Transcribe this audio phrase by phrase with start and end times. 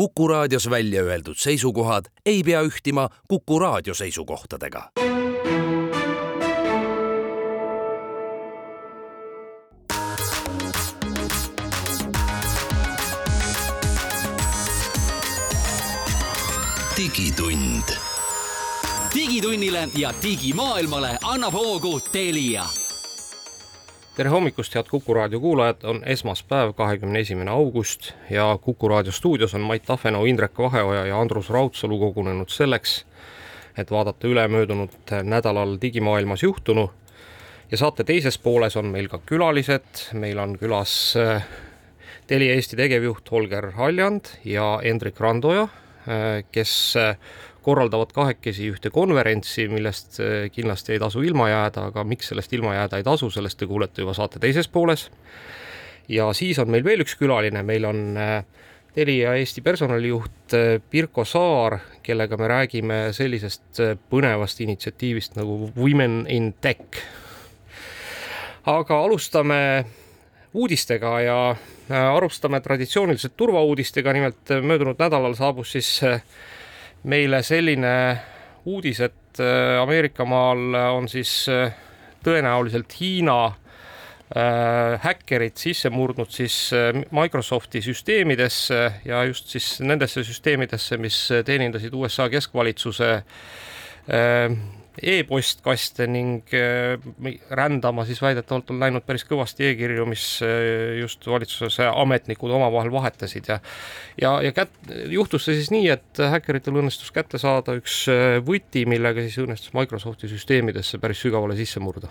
[0.00, 4.90] Kuku raadios välja öeldud seisukohad ei pea ühtima Kuku raadio seisukohtadega.
[16.96, 17.96] digitund.
[19.14, 22.66] digitunnile ja digimaailmale annab hoogu Telia
[24.20, 29.54] tere hommikust, head Kuku raadio kuulajad, on esmaspäev, kahekümne esimene august ja Kuku raadio stuudios
[29.54, 33.06] on Mait Tafenau, Indrek Vaheoja ja Andrus Raudsalu kogunenud selleks,
[33.80, 36.90] et vaadata üle möödunud nädalal digimaailmas juhtunu.
[37.70, 41.46] ja saate teises pooles on meil ka külalised, meil on külas äh,
[42.26, 47.16] Telia Eesti tegevjuht Holger Haljand ja Hendrik Randoja, äh, kes äh,
[47.62, 52.74] korraldavad kahekesi ühte konverentsi, millest eh, kindlasti ei tasu ilma jääda, aga miks sellest ilma
[52.76, 55.10] jääda ei tasu, sellest te kuulete juba saate teises pooles.
[56.08, 58.42] ja siis on meil veel üks külaline, meil on eh,
[58.90, 66.54] Telia Eesti personalijuht eh, Pirko Saar, kellega me räägime sellisest põnevast initsiatiivist nagu Women in
[66.60, 67.02] Tech.
[68.66, 69.84] aga alustame
[70.54, 71.38] uudistega ja
[71.90, 76.00] alustame traditsiooniliselt turvauudistega, nimelt möödunud nädalal saabus siis
[77.08, 77.94] meile selline
[78.68, 81.72] uudis, et äh, Ameerika maal on siis äh,
[82.24, 86.70] tõenäoliselt Hiina äh, häkkerid sisse murdnud siis
[87.10, 93.14] Microsofti süsteemidesse ja just siis nendesse süsteemidesse, mis teenindasid USA keskvalitsuse
[94.98, 96.98] e-postkaste ning äh,
[97.50, 103.48] rändama siis väidetavalt on läinud päris kõvasti e-kirju, mis äh, just valitsuse ametnikud omavahel vahetasid
[103.48, 103.60] ja
[104.20, 108.84] ja, ja kät-, juhtus see siis nii, et häkkeritel õnnestus kätte saada üks äh, võti,
[108.90, 112.10] millega siis õnnestus Microsofti süsteemidesse päris sügavale sisse murda.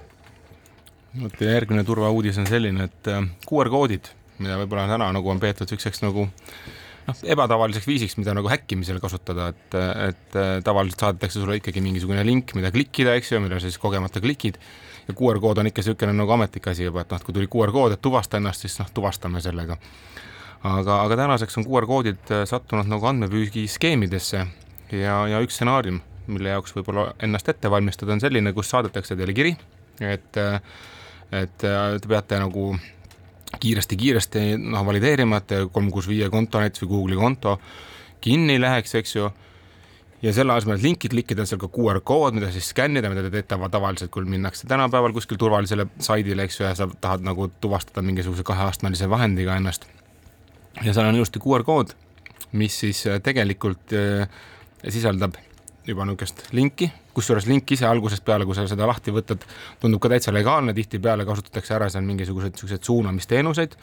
[1.20, 3.14] vot ja järgmine turvauudis on selline, et
[3.50, 6.30] QR-koodid, mida võib-olla täna nagu on peetud niisuguseks nagu
[7.10, 9.80] noh, ebatavaliseks viisiks, mida nagu häkkimisel kasutada, et,
[10.10, 14.22] et tavaliselt saadetakse sulle ikkagi mingisugune link, mida klikkida, eks ju, mida sa siis kogemata
[14.24, 14.60] klikid
[15.10, 17.50] ja QR kood on ikka niisugune nagu ametlik asi juba, et noh, et kui tuli
[17.52, 19.78] QR kood, et tuvasta ennast, siis noh, tuvastame sellega.
[20.64, 24.46] aga, aga tänaseks on QR koodid sattunud nagu andmepüügiskeemidesse
[24.92, 29.34] ja, ja üks stsenaarium, mille jaoks võib-olla ennast ette valmistada, on selline, kus saadetakse teile
[29.34, 29.56] kiri,
[30.02, 30.42] et
[31.30, 32.72] et te peate nagu
[33.60, 37.56] kiiresti-kiiresti noh, valideerima, et kolm kuus viie konto näiteks või Google'i konto
[38.22, 39.30] kinni läheks, eks ju.
[40.22, 43.24] ja selle asemel, et linki klikkida, on seal ka QR kood, mida siis skännida, mida
[43.24, 47.48] te teete tavaliselt, kui minnakse tänapäeval kuskil turvalisele saidile, eks ju, ja sa tahad nagu
[47.64, 49.88] tuvastada mingisuguse kaheastmelise vahendiga ennast.
[50.84, 51.96] ja seal on ilusti QR kood,
[52.52, 54.28] mis siis tegelikult äh,
[54.88, 55.40] sisaldab
[55.90, 59.44] juba niisugust linki, kusjuures link ise algusest peale, kui sa seda lahti võtad,
[59.82, 63.76] tundub ka täitsa legaalne, tihtipeale kasutatakse ära seal mingisuguseid niisuguseid suunamisteenuseid.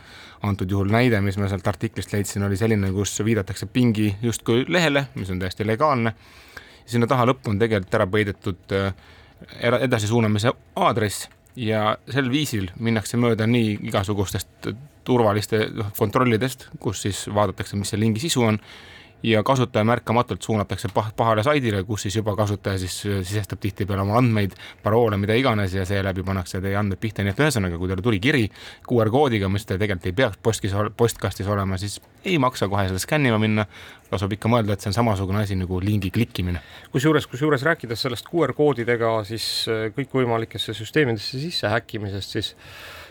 [0.47, 5.07] antud juhul näide, mis ma sealt artiklist leidsin, oli selline, kus viidatakse pingi justkui lehele,
[5.15, 6.15] mis on täiesti legaalne.
[6.87, 8.93] sinna taha lõppu on tegelikult ära peidetud äh,
[9.61, 14.69] edasisuunamise aadress ja sel viisil minnakse mööda nii igasugustest
[15.07, 18.61] turvaliste noh, kontrollidest, kus siis vaadatakse, mis see lingi sisu on
[19.23, 24.19] ja kasutaja märkamatult suunatakse pah pahale saidile, kus siis juba kasutaja siis sisestab tihtipeale oma
[24.21, 28.05] andmeid, paroole, mida iganes ja seeläbi pannakse teie andmed pihta, nii et ühesõnaga, kui teile
[28.05, 28.45] tuli kiri
[28.89, 33.01] QR koodiga, mis te tegelikult ei peaks postkis, postkastis olema, siis ei maksa kohe seda
[33.03, 33.67] skännima minna,
[34.11, 36.61] tasub ikka mõelda, et see on samasugune asi nagu lingi klikkimine.
[36.93, 42.55] kusjuures, kusjuures rääkides sellest QR koodidega siis äh, kõikvõimalikesse süsteemidesse sisse häkkimisest, siis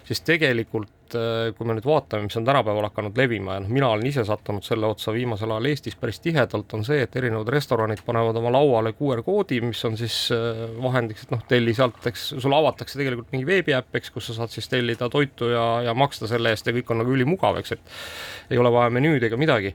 [0.06, 3.90] siis tegelikult äh, kui me nüüd vaatame, mis on tänapäeval hakanud levima ja noh, mina
[3.94, 8.04] olen ise sattunud selle otsa viimasel ajal Eestis päris tihedalt, on see, et erinevad restoranid
[8.06, 12.28] panevad oma lauale QR koodi, mis on siis äh, vahendiks, et noh, telli sealt, eks
[12.36, 16.30] sulle avatakse tegelikult mingi veebiäpp, eks, kus sa saad siis tellida toitu ja, ja maksta
[16.32, 19.74] selle eest ja kõik on nagu ülimugav, eks, et ei ole vaja menüüd ega midagi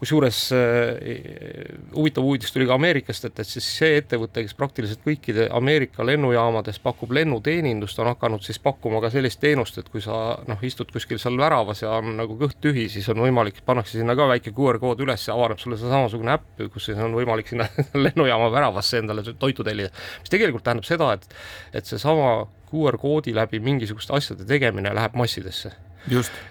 [0.00, 5.48] kusjuures äh, huvitav uudis tuli ka Ameerikast, et, et siis see ettevõte, kes praktiliselt kõikide
[5.56, 10.64] Ameerika lennujaamades pakub lennuteenindust, on hakanud siis pakkuma ka sellist teenust, et kui sa noh,
[10.64, 14.30] istud kuskil seal väravas ja on nagu kõht tühi, siis on võimalik, pannakse sinna ka
[14.32, 17.68] väike QR kood üles ja avaneb sulle see samasugune äpp, kus siis on võimalik sinna
[18.06, 19.92] lennujaama väravasse endale toitu tellida.
[20.24, 21.28] mis tegelikult tähendab seda, et,
[21.76, 25.74] et seesama QR koodi läbi mingisuguste asjade tegemine läheb massidesse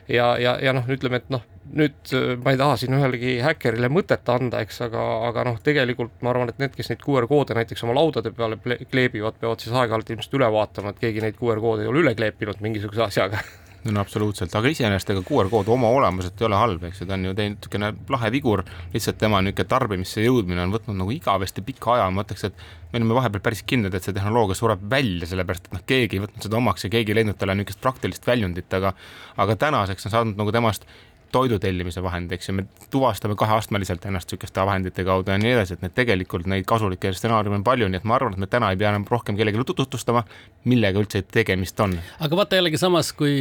[0.08, 1.44] ja, ja, ja noh, ütleme, et noh,
[1.78, 6.24] nüüd äh, ma ei taha siin ühelegi häkkerile mõtet anda, eks, aga, aga noh, tegelikult
[6.26, 9.76] ma arvan, et need, kes neid QR koode näiteks oma laudade peale kleebivad, peavad siis
[9.76, 13.44] aeg-ajalt ilmselt üle vaatama, et keegi neid QR koode ei ole üle kleepinud mingisuguse asjaga.
[13.88, 17.16] No absoluutselt, aga iseenesest ega QR kood oma olemuselt ei ole halb, eks ju, ta
[17.16, 21.64] on ju teinud niisugune lahe vigur, lihtsalt tema niisugune tarbimisse jõudmine on võtnud nagu igavesti
[21.64, 22.60] pika aja, ma ütleks, et
[22.92, 26.24] me olime vahepeal päris kindlad, et see tehnoloogia sureb välja, sellepärast et noh, keegi ei
[26.26, 28.92] võtnud seda omaks ja keegi ei leidnud talle niisugust praktilist väljundit, aga
[29.40, 30.90] aga tänaseks on saanud nagu temast
[31.32, 35.76] toidu tellimise vahend, eks ju, me tuvastame kaheastmeliselt ennast niisuguste vahendite kaudu ja nii edasi,
[35.78, 38.72] et need tegelikult neid kasulikke stsenaariume on palju, nii et ma arvan, et me täna
[38.74, 40.24] ei pea enam rohkem kellelegi tutvustama,
[40.70, 41.98] millega üldse tegemist on.
[42.20, 43.36] aga vaata jällegi samas, kui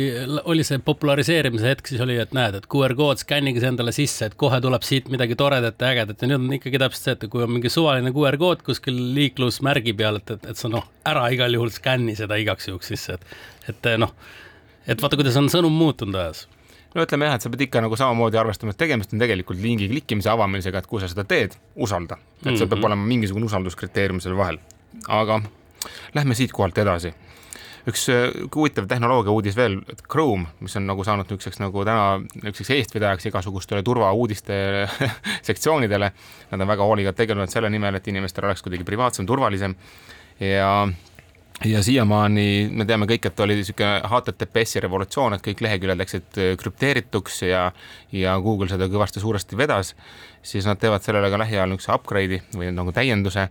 [0.45, 4.29] oli see populariseerimise hetk, siis oli, et näed, et QR kood skännige see endale sisse,
[4.29, 7.31] et kohe tuleb siit midagi toredat ja ägedat ja nüüd on ikkagi täpselt see, et
[7.33, 11.29] kui on mingi suvaline QR kood kuskil liiklusmärgi peal, et, et, et sa noh, ära
[11.35, 14.13] igal juhul skänni seda igaks juhuks sisse, et, et noh,
[14.89, 16.47] et vaata, kuidas on sõnum muutunud ajas
[16.95, 19.89] no ütleme jah, et sa pead ikka nagu samamoodi arvestama, et tegemist on tegelikult lingi
[19.91, 22.17] klikkimise avamisega, et kui sa seda teed, usalda.
[22.17, 22.59] et mm -hmm.
[22.59, 24.59] seal peab olema mingisugune usalduskriteerium selle vahel.
[25.09, 25.41] aga
[26.15, 27.15] lähme siit kohalt edasi.
[27.89, 32.19] üks äh, huvitav tehnoloogia uudis veel, et Chrome, mis on nagu saanud niisuguseks nagu täna
[32.19, 34.89] niisuguseks eestvedajaks igasugustele turvauudiste
[35.49, 36.13] sektsioonidele.
[36.51, 39.75] Nad on väga hoolikalt tegelenud selle nimel, et inimestel oleks kuidagi privaatsem, turvalisem
[40.41, 40.89] ja
[41.65, 46.53] ja siiamaani me teame kõik, et oli niisugune HTTPS-i revolutsioon, et kõik leheküljed läksid äh,
[46.61, 47.65] krüpteerituks ja,
[48.15, 49.95] ja Google seda kõvasti suuresti vedas,
[50.43, 53.49] siis nad teevad sellele ka lähiajal niisuguse upgrade'i või nagu täienduse,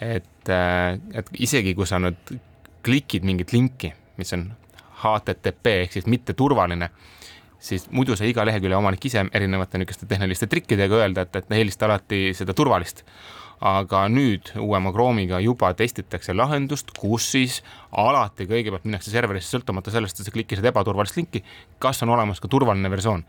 [0.00, 2.36] et, äh, et isegi kui sa nüüd
[2.84, 4.48] klikid mingit linki, mis on
[5.04, 6.90] HTTP ehk siis mitte turvaline,
[7.64, 11.88] siis muidu sai iga lehekülje omanik ise erinevate niisuguste tehniliste trikkidega öelda, et, et eelista
[11.88, 13.04] alati seda turvalist
[13.64, 17.60] aga nüüd uuema Chrome'iga juba testitakse lahendust, kus siis
[17.92, 21.44] alati kõigepealt minnakse serverisse, sõltumata sellest, et sa klikkisid ebaturvalist linki,
[21.80, 23.24] kas on olemas ka turvaline versioon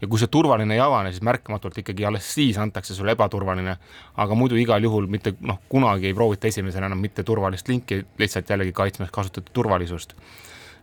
[0.00, 3.76] ja kui see turvaline ei avane, siis märkamatult ikkagi alles siis antakse sulle ebaturvaline.
[4.16, 8.50] aga muidu igal juhul mitte noh, kunagi ei proovita esimesena enam mitte turvalist linki, lihtsalt
[8.50, 10.14] jällegi kaitsmaks kasutatud turvalisust.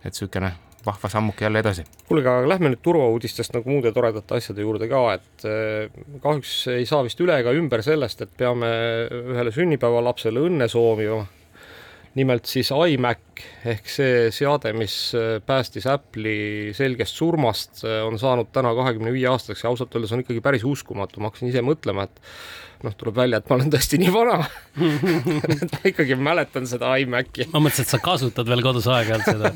[0.03, 0.51] et niisugune
[0.85, 1.85] vahva sammuke jälle edasi.
[2.07, 6.85] kuulge, aga lähme nüüd turvauudistest nagu muude toredate asjade juurde ka, et eh, kahjuks ei
[6.89, 8.69] saa vist üle ega ümber sellest, et peame
[9.33, 11.25] ühele sünnipäevalapsele õnne soovima.
[12.15, 18.53] Nimelt siis iMac ehk see seade, mis eh, päästis Apple'i selgest surmast, eh, on saanud
[18.55, 22.05] täna kahekümne viie aastaseks ja ausalt öeldes on ikkagi päris uskumatu, ma hakkasin ise mõtlema,
[22.07, 22.21] et
[22.85, 24.37] noh, tuleb välja, et ma olen tõesti nii vana
[25.55, 27.49] et ma ikkagi mäletan seda iMaci.
[27.51, 29.51] ma mõtlesin, et sa kasutad veel kodus aeg-ajalt seda.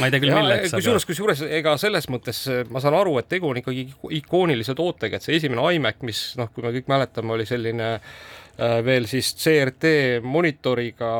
[0.00, 0.74] ma ei tea küll, milleks.
[0.74, 2.42] kusjuures aga..., kusjuures ega selles mõttes
[2.74, 3.86] ma saan aru, et tegu on ikkagi
[4.18, 8.12] ikoonilise tootega, et see esimene iMac, mis noh, kui me kõik mäletame, oli selline äh,
[8.60, 9.90] veel siis CRT
[10.22, 11.10] monitoriga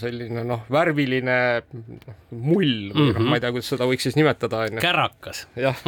[0.00, 1.36] selline noh, värviline
[2.30, 3.12] mull või mm -hmm.
[3.12, 3.30] noh, mhm.
[3.30, 4.66] ma ei tea, kuidas seda võiks siis nimetada.
[4.80, 5.46] kärakas.
[5.56, 5.78] jah,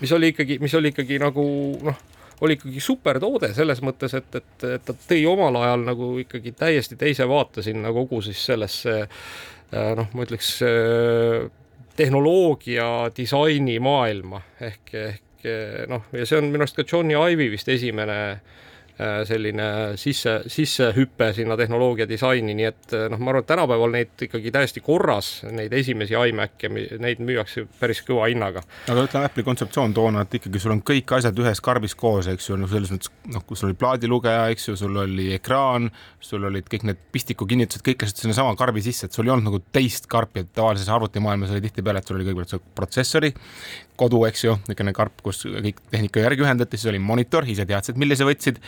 [0.00, 1.44] mis oli ikkagi, mis oli ikkagi nagu
[1.82, 2.06] noh
[2.40, 6.96] oli ikkagi supertoode selles mõttes, et, et, et ta tõi omal ajal nagu ikkagi täiesti
[6.96, 11.50] teise vaate sinna kogu siis sellesse äh, noh, ma ütleks äh,
[11.96, 15.46] tehnoloogia disaini maailma ehk, ehk
[15.88, 18.79] noh, ja see on minu arust ka Johnny Ive'i vist esimene äh, Äh,
[19.28, 19.66] selline
[20.00, 24.52] sisse, sissehüpe sinna tehnoloogia disaini, nii et äh, noh, ma arvan, et tänapäeval neid ikkagi
[24.54, 26.70] täiesti korras, neid esimesi iMac'e,
[27.00, 28.62] neid müüakse päris kõva hinnaga.
[28.90, 32.50] aga ütleme, Apple'i kontseptsioon toona, et ikkagi sul on kõik asjad ühes karbis koos, eks
[32.50, 35.90] ju, noh, selles mõttes noh, kus sul oli plaadilugeja, eks ju, sul oli ekraan,
[36.24, 39.62] sul olid kõik need pistikukinnitused, kõik läksid sinnasama karbi sisse, et sul ei olnud nagu
[39.72, 43.32] teist karpi, et tavalises arvutimaailmas oli tihtipeale, et sul oli kõigepealt see protsessori
[44.00, 48.00] kodu, eks ju, niisugune karp, kus kõik tehnika järgi ühendati, siis oli monitor, ise teadsid,
[48.00, 48.60] millise võtsid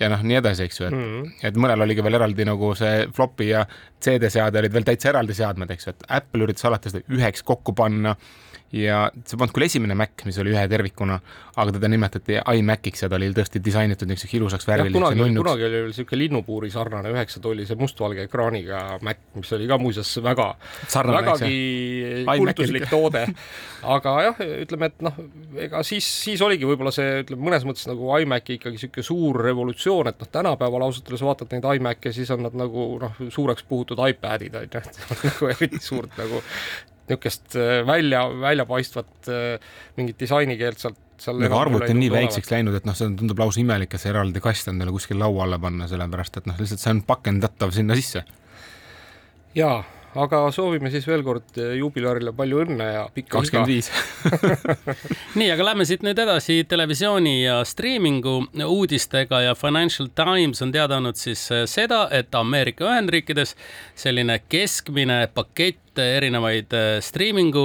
[0.00, 2.72] ja noh, nii edasi, eks ju, et mm, et mõnel oli ka veel eraldi nagu
[2.78, 3.64] see flopi ja
[4.00, 7.76] CD-seade olid veel täitsa eraldi seadmed, eks ju, et Apple üritas alati seda üheks kokku
[7.76, 8.16] panna
[8.76, 11.16] ja see polnud küll esimene Mac, mis oli ühe tervikuna,
[11.58, 15.76] aga teda nimetati iMaciks ja ta oli tõesti disainitud niisuguseks ilusaks värviliseks kunagi, kunagi oli
[15.76, 20.46] veel niisugune linnupuuri sarnane üheksatollise mustvalge ekraaniga Mac, mis oli ka muuseas väga,
[21.10, 21.56] vägagi
[22.28, 23.24] kultuslik toode.
[23.96, 25.18] aga jah, ütleme, et noh,
[25.66, 30.12] ega siis, siis oligi võib-olla see, ütleme mõnes mõttes nagu iMaci ikkagi niisugune suur revolutsioon,
[30.12, 33.98] et noh, tänapäeval ausalt öeldes vaatad neid iMac'e, siis on nad nagu noh, suureks puhutud
[34.12, 36.44] iPadid on ju, et nagu eriti suurt nagu
[37.10, 42.76] niisugust äh, välja, väljapaistvat äh, mingit disainikeelt sealt seal aga arvuti on nii väikseks läinud,
[42.78, 45.88] et noh, see tundub lausa imelik, et see eraldi kast endale kuskil laua alla panna,
[45.90, 48.24] sellepärast et noh, lihtsalt see on pakendatav sinna sisse.
[49.58, 49.82] jaa
[50.18, 53.90] aga soovime siis veel kord eh, juubilaarile palju õnne ja pikka kakskümmend viis.
[55.38, 58.36] nii, aga lähme siit nüüd edasi televisiooni ja striimingu
[58.66, 63.54] uudistega ja Financial Times on teada andnud siis seda, et Ameerika Ühendriikides
[63.98, 65.78] selline keskmine pakett
[66.16, 67.64] erinevaid eh, striimingu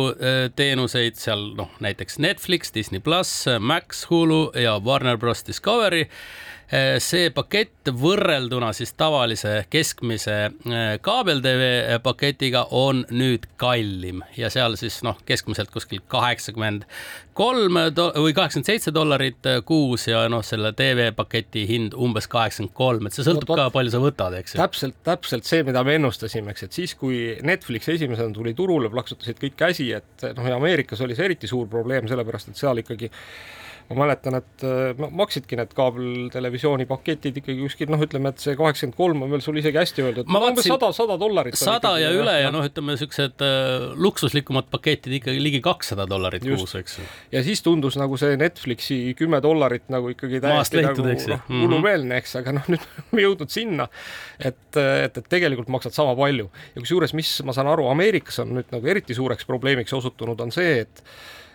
[0.55, 5.43] teenuseid seal noh, näiteks Netflix, Disney pluss, Max, Hulu ja Warner Bros.
[5.47, 6.05] Discovery
[6.99, 15.01] see pakett võrrelduna siis tavalise keskmise eh, kaabel-tv paketiga on nüüd kallim ja seal siis
[15.05, 16.87] noh, keskmiselt kuskil kaheksakümmend
[17.37, 23.09] kolm või kaheksakümmend seitse dollarit eh, kuus ja noh, selle tv-paketi hind umbes kaheksakümmend kolm,
[23.09, 24.61] et see sõltub no, ka, palju sa võtad, eks ju.
[24.61, 29.41] täpselt, täpselt see, mida me ennustasime, eks, et siis, kui Netflix esimesena tuli turule, plaksutasid
[29.41, 33.11] kõik käsi, et noh, ja Ameerikas oli see eriti suur probleem, sellepärast et seal ikkagi
[33.89, 38.97] ma mäletan, et äh, maksidki need kaabeltelevisiooni paketid ikkagi kuskil noh, ütleme, et see kaheksakümmend
[38.97, 40.31] kolm on veel sul isegi hästi öeldud.
[40.31, 41.57] vaatasin sada, sada dollarit.
[41.59, 46.73] sada ja üle ja noh, ütleme siuksed äh, luksuslikumad paketid ikkagi ligi kakssada dollarit kuus,
[46.79, 47.05] eks ju.
[47.35, 51.63] ja siis tundus nagu see Netflixi kümme dollarit nagu ikkagi täiesti leitud, nagu noh, mhm.
[51.67, 53.89] hullumeelne, eks, aga noh, nüüd oleme jõudnud sinna,
[54.39, 58.57] et, et, et tegelikult maksad sama palju ja kusjuures, mis ma saan aru, Ameerikas on
[58.57, 61.05] nüüd nagu eriti suureks probleemiks osutunud, on see, et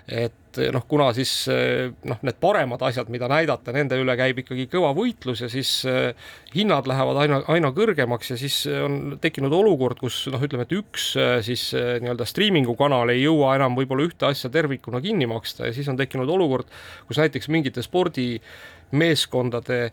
[0.09, 4.91] et noh, kuna siis noh, need paremad asjad, mida näidata, nende üle käib ikkagi kõva
[4.97, 6.15] võitlus ja siis eh,
[6.55, 11.17] hinnad lähevad aina, aina kõrgemaks ja siis on tekkinud olukord, kus noh, ütleme, et üks
[11.21, 15.67] eh, siis eh, nii-öelda striimingu kanal ei jõua enam võib-olla ühte asja tervikuna kinni maksta
[15.69, 16.67] ja siis on tekkinud olukord,
[17.09, 19.93] kus näiteks mingite spordimeeskondade Eh,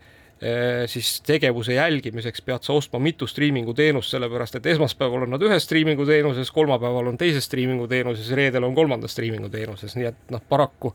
[0.86, 5.66] siis tegevuse jälgimiseks pead sa ostma mitu striimingu teenust, sellepärast et esmaspäeval on nad ühes
[5.66, 10.44] striimingu teenuses, kolmapäeval on teises striimingu teenuses, reedel on kolmandas striimingu teenuses, nii et noh,
[10.50, 10.94] paraku,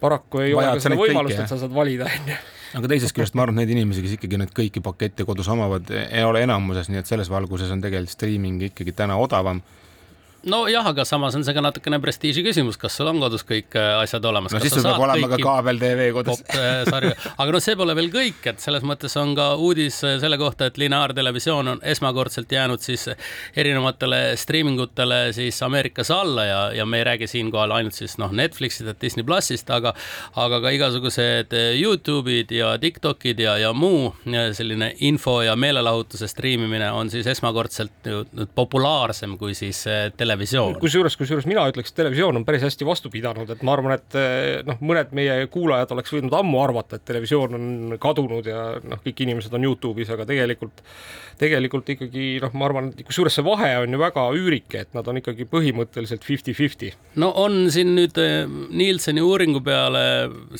[0.00, 2.36] paraku ei Vajad ole ka seda võimalust, et sa saad valida, onju
[2.74, 5.88] aga teisest küljest ma arvan, et neid inimesi, kes ikkagi neid kõiki pakette kodus omavad,
[6.04, 9.62] ei ole enamuses, nii et selles valguses on tegelikult streaming ikkagi täna odavam
[10.48, 13.90] nojah, aga samas on see ka natukene prestiiži küsimus, kas sul on kodus kõik äh,
[14.02, 14.52] asjad olemas.
[14.52, 16.42] no siis sul peab olema ka kaabel tv kodus.
[16.54, 16.84] Äh,
[17.32, 20.68] aga noh, see pole veel kõik, et selles mõttes on ka uudis äh, selle kohta,
[20.68, 23.08] et lineaartelevisioon on esmakordselt jäänud siis
[23.56, 28.88] erinevatele striimingutele siis Ameerikas alla ja, ja me ei räägi siinkohal ainult siis noh, Netflixist
[28.90, 29.94] ja Disney plussist, aga,
[30.40, 37.10] aga ka igasugused Youtube'id ja Tiktokid ja, ja muu selline info ja meelelahutuse striimimine on
[37.12, 39.84] siis esmakordselt nüüd populaarsem kui siis
[40.16, 40.78] tele televisioon.
[40.82, 44.16] kusjuures, kusjuures mina ütleks, et televisioon on päris hästi vastu pidanud, et ma arvan, et
[44.18, 49.02] eh, noh, mõned meie kuulajad oleks võinud ammu arvata, et televisioon on kadunud ja noh,
[49.04, 50.82] kõik inimesed on Youtube'is, aga tegelikult,
[51.40, 55.08] tegelikult ikkagi noh, ma arvan, et kusjuures see vahe on ju väga üürike, et nad
[55.10, 56.92] on ikkagi põhimõtteliselt fifty-fifty.
[57.20, 58.42] no on siin nüüd eh,
[58.74, 60.04] Nielseni uuringu peale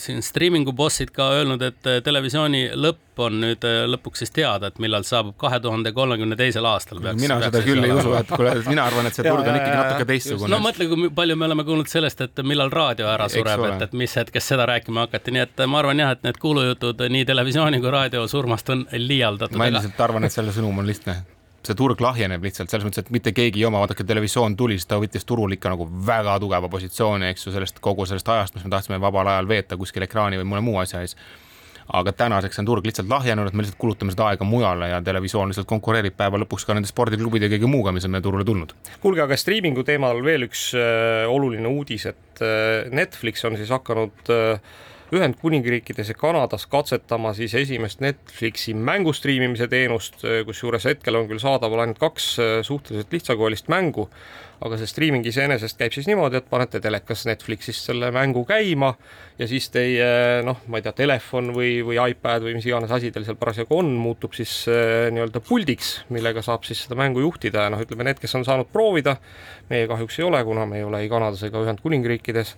[0.01, 4.81] siin striimingu bossid ka öelnud, et eh, televisiooni lõpp on nüüd lõpuks siis teada, et
[4.83, 7.03] millal saabub kahe tuhande kolmekümne teisel aastal.
[7.21, 10.09] mina seda küll ei usu, et kuule, mina arvan, et see turg on ikkagi natuke
[10.13, 10.53] teistsugune.
[10.55, 13.97] no mõtle, kui palju me oleme kuulnud sellest, et millal raadio ära sureb, et, et
[14.05, 17.81] mis hetkest seda rääkima hakati, nii et ma arvan jah, et need kuulujutud nii televisiooni
[17.85, 19.61] kui raadio surmast on liialdatud.
[19.61, 21.23] ma endiselt arvan, et selle sõnum on lihtne
[21.69, 24.89] see turg lahjeneb lihtsalt selles mõttes, et mitte keegi ei oma, vaadake televisioon tuli, siis
[24.91, 28.67] ta võttis turul ikka nagu väga tugeva positsiooni, eks ju, sellest kogu sellest ajast, mis
[28.67, 31.17] me tahtsime vabal ajal veeta kuskil ekraani või mõne muu asja ees
[31.93, 35.69] aga tänaseks on turg lihtsalt lahjenenud, me lihtsalt kulutame seda aega mujale ja televisioon lihtsalt
[35.69, 38.73] konkureerib päeva lõpuks ka nende spordiklubide kõige muuga, mis on meie turule tulnud.
[39.03, 44.33] kuulge, aga striimingu teemal veel üks äh, oluline uudis, et äh, Netflix on siis hakanud
[44.33, 44.75] äh,
[45.13, 52.01] Ühendkuningriikides ja Kanadas katsetama siis esimest Netflixi mängustriimimise teenust, kusjuures hetkel on küll saadaval ainult
[52.03, 52.31] kaks
[52.65, 54.09] suhteliselt lihtsakoelist mängu
[54.65, 58.93] aga see streaming iseenesest käib siis niimoodi, et panete telekas Netflixist selle mängu käima
[59.39, 60.07] ja siis teie
[60.47, 63.77] noh, ma ei tea, telefon või, või iPad või mis iganes asi teil seal parasjagu
[63.81, 68.09] on, muutub siis äh, nii-öelda puldiks, millega saab siis seda mängu juhtida ja noh, ütleme
[68.09, 69.19] need, kes on saanud proovida,
[69.73, 72.55] meie kahjuks ei ole, kuna me ei ole ei Kanadas ega Ühendkuningriikides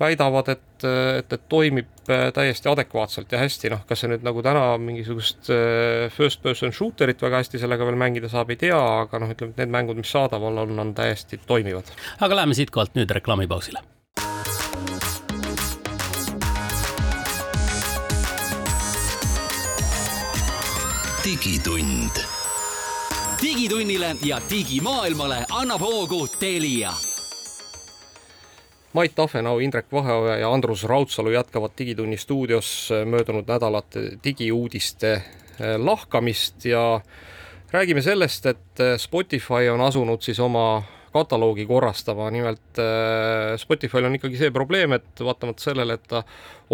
[0.00, 0.84] väidavad, et,
[1.18, 5.52] et, et toimib äh, täiesti adekvaatselt ja hästi, noh, kas see nüüd nagu täna mingisugust
[5.52, 9.54] äh, first person shooter'it väga hästi sellega veel mängida saab, ei tea, aga noh, ütleme,
[9.54, 11.92] et need mängud, mis saadaval on, on täiesti toimivad.
[12.20, 13.84] aga läheme siitkohalt nüüd reklaamipausile.
[21.20, 22.24] digitund.
[23.42, 26.96] digitunnile ja digimaailmale annab hoogu Telia
[28.92, 36.64] Mait Tafenau, Indrek Vaheoja ja Andrus Raudsalu jätkavad Digitunni stuudios möödunud nädalate digiuudiste eh, lahkamist
[36.64, 37.00] ja
[37.70, 40.82] räägime sellest, et eh, Spotify on asunud siis oma
[41.12, 46.24] kataloogi korrastama, nimelt eh, Spotify'l on ikkagi see probleem, et vaatamata sellele, et ta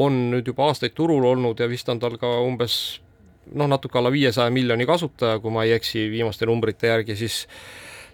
[0.00, 2.78] on nüüd juba aastaid turul olnud ja vist on tal ka umbes
[3.52, 7.42] noh, natuke alla viiesaja miljoni kasutaja, kui ma ei eksi viimaste numbrite järgi, siis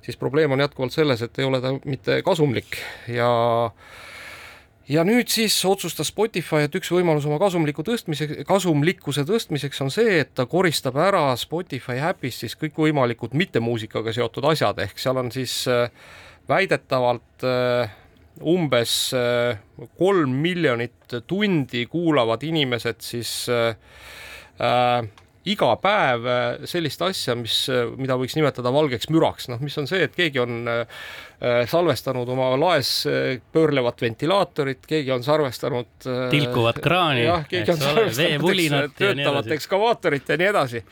[0.03, 2.79] siis probleem on jätkuvalt selles, et ei ole ta mitte kasumlik.
[3.09, 3.31] Ja
[4.89, 10.19] ja nüüd siis otsustas Spotify, et üks võimalus oma kasumliku tõstmise, kasumlikkuse tõstmiseks on see,
[10.25, 15.63] et ta koristab ära Spotify äpist siis kõikvõimalikud mittemuusikaga seotud asjad, ehk seal on siis
[15.71, 15.87] äh,
[16.51, 17.91] väidetavalt äh,
[18.43, 19.59] umbes äh,
[19.99, 23.77] kolm miljonit tundi kuulavad inimesed siis äh,
[25.49, 29.89] iga päev äh, sellist asja, mis, äh, mida võiks nimetada valgeks müraks, noh, mis on
[29.91, 31.03] see, et keegi on äh,
[31.71, 32.93] salvestanud oma laes
[33.55, 37.27] pöörlevat ventilaatorit, keegi on salvestanud tilkuvat kraani,
[37.83, 40.85] salvestanud töötavat ekskavaatorit ja nii edasi.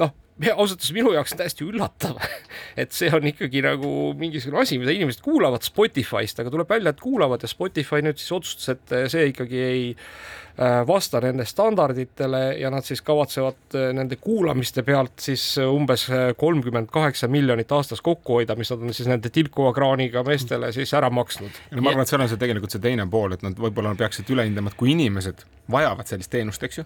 [0.00, 0.16] noh,
[0.54, 2.16] ausalt öeldes minu jaoks on täiesti üllatav,
[2.80, 7.04] et see on ikkagi nagu mingisugune asi, mida inimesed kuulavad Spotify'st, aga tuleb välja, et
[7.04, 10.39] kuulavad ja Spotify nüüd siis otsustas, et see ikkagi ei Äh,
[10.86, 16.90] vasta nende standarditele ja nad siis kavatsevad äh, nende kuulamiste pealt siis äh, umbes kolmkümmend
[16.92, 21.10] kaheksa miljonit aastas kokku hoida, mis nad on siis nende tilkuva kraaniga meestele siis ära
[21.10, 21.62] maksnud.
[21.70, 24.30] no ma arvan, et seal on see tegelikult see teine pool, et nad võib-olla peaksid
[24.34, 26.84] üle hindama, et kui inimesed vajavad sellist teenust, eks ju,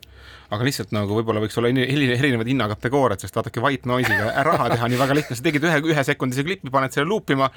[0.53, 5.01] aga lihtsalt nagu võib-olla võiks olla erinevad hinnakategooriad, sest vaadake White Noise'iga raha teha nii
[5.01, 7.49] väga lihtne, sa tegid ühe ühesekundise klipi, paned selle luupima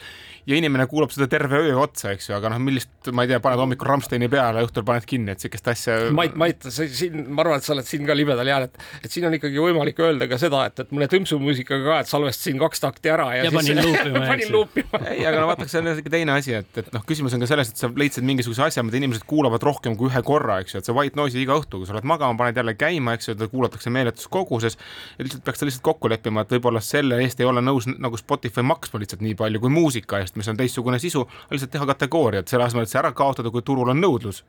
[0.47, 3.41] ja inimene kuulab seda terve öö otsa, eks ju, aga noh, millist, ma ei tea,
[3.43, 7.43] paned hommikul Rammsteini peale, õhtul paned kinni, et sihukest asja Mait, Mait, sa siin, ma
[7.43, 10.27] arvan, et sa oled siin ka libedal jääl, et, et siin on ikkagi võimalik öelda
[10.29, 13.57] ka seda, et, et mõne tõmpsumuusikaga ka, et salvestasin kaks takti ära ja, ja siis
[13.59, 14.23] panin luupima.
[14.31, 15.01] panin luupima.
[15.13, 17.49] ei, aga no vaadake, see on isegi teine asi, et, et noh, küsimus on ka
[17.51, 20.83] selles, et sa leidsid mingisuguse asja, mida inimesed kuulavad rohkem kui ühe korra, eks ju,
[20.83, 23.37] et see white noise iga õhtu, kui sa oled magama, paned jälle käima, eks ju,
[23.37, 24.79] teda kuulatakse meeletus koguses
[25.17, 28.19] ja lihtsalt peaks ta lihtsalt kokku leppima, et võib-olla selle eest ei ole nõus nagu
[28.19, 32.49] Spotify maksma lihtsalt nii palju kui muusika eest, mis on teistsugune sisu, lihtsalt teha kategooriad,
[32.49, 34.43] selle asemel, et see ära kaotada, kui turul on nõudlus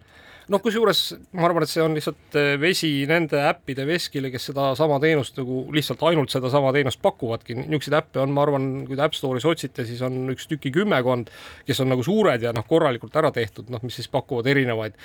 [0.52, 1.02] noh, kusjuures
[1.36, 5.60] ma arvan, et see on lihtsalt eh, vesi nende äppide veskile, kes sedasama teenust nagu
[5.74, 7.58] lihtsalt ainult sedasama teenust pakuvadki.
[7.60, 11.32] niisuguseid äppe on, ma arvan, kui te App Store'is otsite, siis on üks tüki kümmekond,
[11.68, 14.96] kes on nagu suured ja noh, korralikult ära tehtud, noh, mis siis pakuvad erinevaid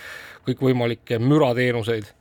[0.47, 2.11] kõikvõimalikke mürateenuseid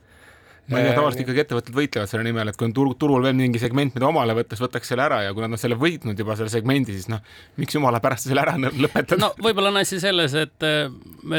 [0.71, 3.35] ma ei tea, tavaliselt ikkagi ettevõtted võitlevad selle nimel, et kui on turul, turul veel
[3.35, 6.19] mingi segment, mida omale võtta, siis võtaks selle ära ja kui nad on selle võitnud
[6.19, 7.19] juba selle segmendi, siis noh,
[7.59, 8.55] miks jumala pärast selle ära
[8.85, 9.19] lõpetada?
[9.19, 10.67] no võib-olla on asi selles, et,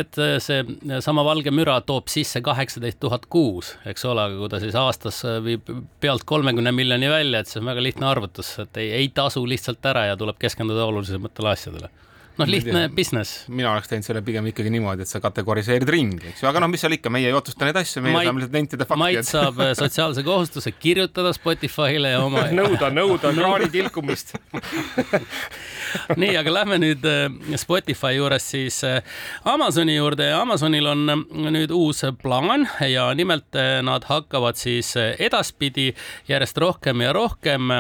[0.00, 4.60] et see sama valge müra toob sisse kaheksateist tuhat kuus, eks ole, aga kui ta
[4.62, 5.72] siis aastas viib
[6.04, 9.84] pealt kolmekümne miljoni välja, et see on väga lihtne arvutus, et ei, ei tasu lihtsalt
[9.88, 11.92] ära ja tuleb keskenduda olulisematele asjadele
[12.40, 13.44] noh, lihtne business.
[13.48, 16.70] mina oleks teinud selle pigem ikkagi niimoodi, et sa kategoriseerid ringi, eks ju, aga noh,
[16.72, 19.02] mis seal ikka, meie ei otsusta neid asju, meie Mait, saame lihtsalt nentida fakti.
[19.04, 24.34] Mait saab äh, sotsiaalse kohustuse kirjutada Spotify'le ja oma nõuda, nõuda kraani tilkumist
[26.22, 29.00] nii, aga lähme nüüd äh, Spotify juurest siis äh,
[29.44, 31.24] Amazoni juurde Amazonil on
[31.54, 35.92] nüüd uus plaan ja nimelt nad hakkavad siis edaspidi
[36.28, 37.70] järjest rohkem ja rohkem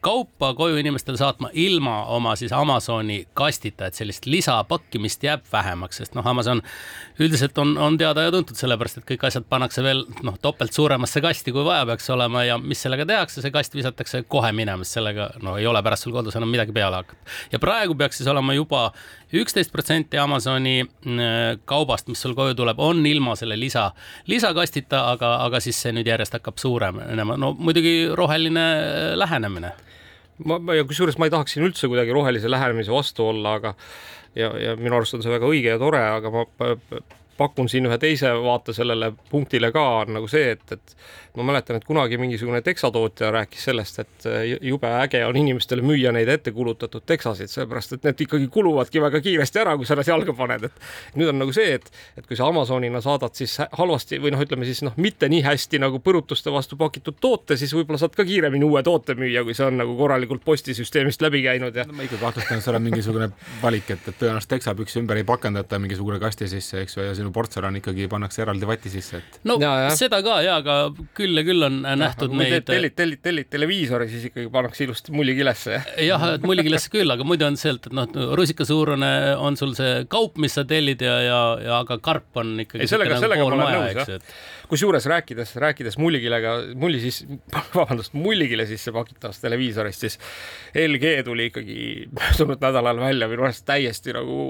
[0.00, 6.16] kaupa koju inimestele saatma ilma oma siis Amazoni kastita et sellist lisapakkimist jääb vähemaks, sest
[6.16, 6.62] noh, Amazon
[7.20, 11.22] üldiselt on, on teada ja tuntud sellepärast, et kõik asjad pannakse veel noh, topelt suuremasse
[11.24, 15.00] kasti, kui vaja peaks olema ja mis sellega tehakse, see kast visatakse kohe minema, sest
[15.00, 17.36] sellega no ei ole pärast sul kodus enam midagi peale hakata.
[17.52, 18.88] Ja praegu peaks siis olema juba
[19.36, 23.90] üksteist protsenti Amazoni mm, kaubast, mis sul koju tuleb, on ilma selle lisa,
[24.30, 28.66] lisakastita, aga, aga siis see nüüd järjest hakkab suurenema, no muidugi roheline
[29.18, 29.74] lähenemine.
[30.44, 33.74] Ma, ma ja kusjuures ma ei tahaks siin üldse kuidagi rohelise lähenemise vastu olla, aga
[34.34, 36.46] ja, ja minu arust on see väga õige ja tore, aga ma
[37.40, 40.96] pakun siin ühe teise vaate sellele punktile ka, on nagu see, et, et
[41.36, 46.12] ma mäletan, et kunagi mingisugune teksatootja rääkis sellest, et äh, jube äge on inimestele müüa
[46.12, 50.34] neid ettekulutatud teksasid, sellepärast et need ikkagi kuluvadki väga kiiresti ära, kui sa nad jalga
[50.36, 51.86] paned, et nüüd on nagu see, et,
[52.18, 55.80] et kui sa Amazonina saadad siis halvasti või noh, ütleme siis noh, mitte nii hästi
[55.82, 59.68] nagu põrutuste vastu pakitud toote, siis võib-olla saad ka kiiremini uue toote müüa, kui see
[59.68, 61.96] on nagu korralikult postisüsteemist läbi käinud ja no,.
[61.96, 63.30] ma ikka kahtlustan, et seal on mingisugune
[63.62, 67.29] valik, et, et tõenäoliselt teksapüksi ümber ei pakendata mingisugune kasti sisse, eks ju, ja sinu
[67.34, 69.40] portsellan ikkagi pannakse eraldi vati sisse, et.
[69.48, 69.94] no ja, ja.
[69.98, 70.78] seda ka ja, aga
[71.16, 72.66] küll ja küll on nähtud ja, neid.
[72.68, 75.80] tellid, tellid, tellid televiisori, siis ikkagi pannakse ilusti mullikilesse.
[76.06, 80.38] jah, et mullikilesse küll, aga muidu on see, et noh, rusikasuurune on sul see kaup,
[80.42, 82.84] mis sa tellid ja, ja, ja aga karp on ikkagi.
[82.84, 84.34] ei, sellega, sellega ma olen nõus jah et...
[84.70, 87.22] kusjuures rääkides, rääkides mullikilega, mulli siis,
[87.76, 90.18] vabandust, mullikile sisse pakitavast televiisorist, siis
[90.86, 91.78] LG tuli ikkagi
[92.16, 94.40] möödunud nädalal välja minu arust täiesti nagu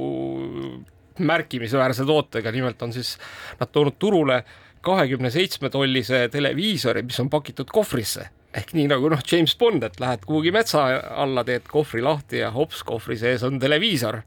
[1.21, 3.17] märkimisväärse tootega, nimelt on siis
[3.61, 4.43] nad toonud turule
[4.81, 8.29] kahekümne seitsme tollise televiisori, mis on pakitud kohvrisse.
[8.57, 10.87] Ehk nii nagu noh, James Bond, et lähed kuhugi metsa
[11.23, 14.23] alla, teed kohvri lahti ja hops, kohvri sees on televiisor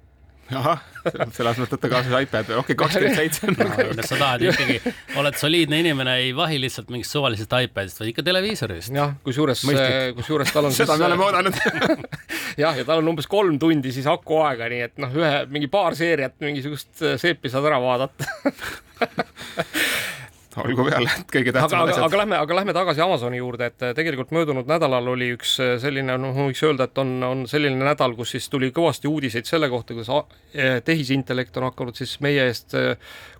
[0.51, 0.81] ahah,
[1.31, 4.05] selles mõttes võtta kaasa iPad, okei okay,, kakskümmend seitse on nagu.
[4.07, 8.93] sa tahad ikkagi, oled soliidne inimene, ei vahi lihtsalt mingist suvalisest iPadist, vaid ikka televiisorist.
[8.95, 9.63] jah, kusjuures,
[10.19, 11.59] kusjuures tal on seda me oleme oodanud
[12.63, 15.71] jah, ja tal on umbes kolm tundi siis aku aega, nii et noh, ühe mingi
[15.71, 18.27] paar seeriat mingisugust seepi saad ära vaadata
[20.61, 22.05] olgu peale, et kõige tähtsamad asjad.
[22.05, 26.35] aga lähme, aga lähme tagasi Amazoni juurde, et tegelikult möödunud nädalal oli üks selline, noh,
[26.37, 30.11] võiks öelda, et on, on selline nädal, kus siis tuli kõvasti uudiseid selle kohta, kuidas
[30.53, 32.75] e, tehisintellekt on hakanud siis meie eest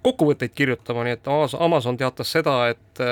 [0.03, 3.03] kokkuvõtteid kirjutama, nii et Amazon teatas seda, et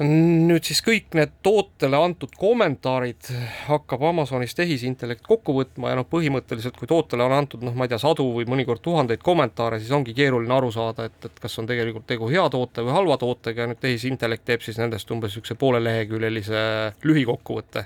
[0.00, 3.28] nüüd siis kõik need tootele antud kommentaarid
[3.66, 7.92] hakkab Amazonis tehisintellekt kokku võtma ja noh, põhimõtteliselt kui tootele on antud noh, ma ei
[7.92, 11.68] tea, sadu või mõnikord tuhandeid kommentaare, siis ongi keeruline aru saada, et, et kas on
[11.68, 15.58] tegelikult tegu hea toote või halva tootega ja nüüd tehisintellekt teeb siis nendest umbes niisuguse
[15.60, 16.64] pooleleheküljelise
[17.04, 17.84] lühikokkuvõtte.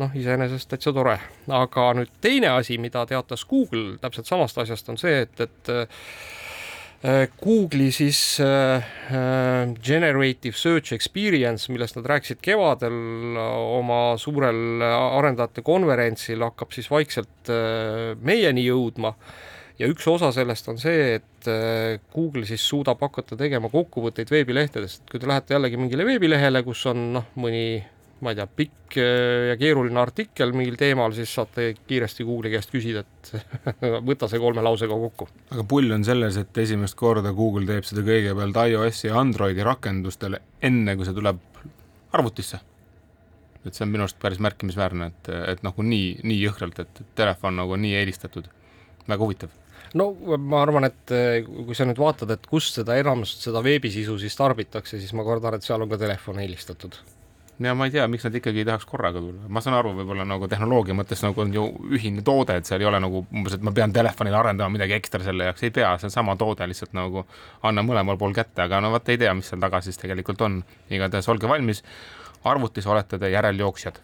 [0.00, 1.14] Noh, iseenesest täitsa tore,
[1.48, 5.72] aga nüüd teine asi, mida teatas Google täpselt samast asjast, on see, et, et
[7.02, 16.42] Google'i siis äh, äh, Generative Search Experience, millest nad rääkisid kevadel oma suurel arendajate konverentsil,
[16.46, 17.52] hakkab siis vaikselt
[18.24, 19.12] meieni jõudma.
[19.76, 21.48] Ja üks osa sellest on see, et
[22.14, 27.10] Google siis suudab hakata tegema kokkuvõtteid veebilehtedest, kui te lähete jällegi mingile veebilehele, kus on
[27.18, 27.82] noh, mõni
[28.24, 32.72] ma ei tea, pikk äh, ja keeruline artikkel mingil teemal, siis saate kiiresti Google'i käest
[32.72, 33.32] küsida, et
[34.08, 35.28] võta see kolme lausega kokku.
[35.52, 40.40] aga pull on selles, et esimest korda Google teeb seda kõigepealt iOS-i ja Androidi rakendustele,
[40.64, 41.42] enne kui see tuleb
[42.16, 42.62] arvutisse.
[43.66, 47.60] et see on minu arust päris märkimisväärne, et, et nagu nii, nii jõhkralt, et telefon
[47.60, 48.48] nagu nii eelistatud.
[49.06, 49.52] väga huvitav
[49.94, 50.08] no
[50.40, 54.40] ma arvan, et äh, kui sa nüüd vaatad, et kust seda enamust, seda veebisisu siis
[54.40, 56.96] tarbitakse, siis ma kardan, et seal on ka telefon eelistatud
[57.60, 60.26] ja ma ei tea, miks nad ikkagi ei tahaks korraga tulla, ma saan aru, võib-olla
[60.28, 61.64] nagu tehnoloogia mõttes nagu on ju
[61.96, 65.24] ühine toode, et seal ei ole nagu umbes, et ma pean telefonile arendama midagi ekstra
[65.24, 67.24] selle jaoks, ei pea, see on sama toode, lihtsalt nagu
[67.66, 70.60] anna mõlemal pool kätte, aga no vot ei tea, mis seal taga siis tegelikult on.
[70.90, 71.82] igatahes olge valmis,
[72.44, 74.02] arvutis olete te järeljooksjad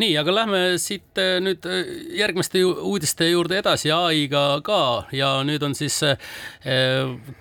[0.00, 4.80] nii, aga lähme siit äh, nüüd äh, järgmiste uudiste juurde edasi ai-ga ka.
[5.14, 6.18] Ja nüüd on siis äh,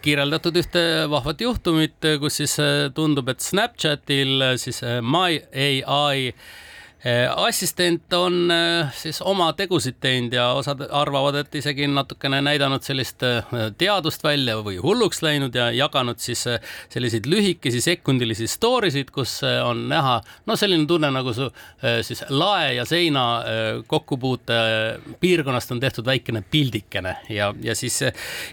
[0.05, 2.57] kirjeldatud ühte vahvat juhtumit, kus siis
[2.95, 5.41] tundub, et Snapchatil siis My
[5.85, 6.33] ai
[7.35, 13.23] assistent on eh, siis oma tegusid teinud ja osad arvavad, et isegi natukene näidanud sellist
[13.23, 13.45] eh,
[13.77, 16.43] teadust välja või hulluks läinud ja jaganud siis
[16.89, 20.17] selliseid lühikesi sekundilisi story sid, kus on näha
[20.49, 21.47] no selline tunne nagu su
[22.03, 23.23] siis lae ja seina
[23.87, 24.57] kokkupuute
[25.21, 27.15] piirkonnast on tehtud väikene pildikene.
[27.29, 27.99] Ja, ja siis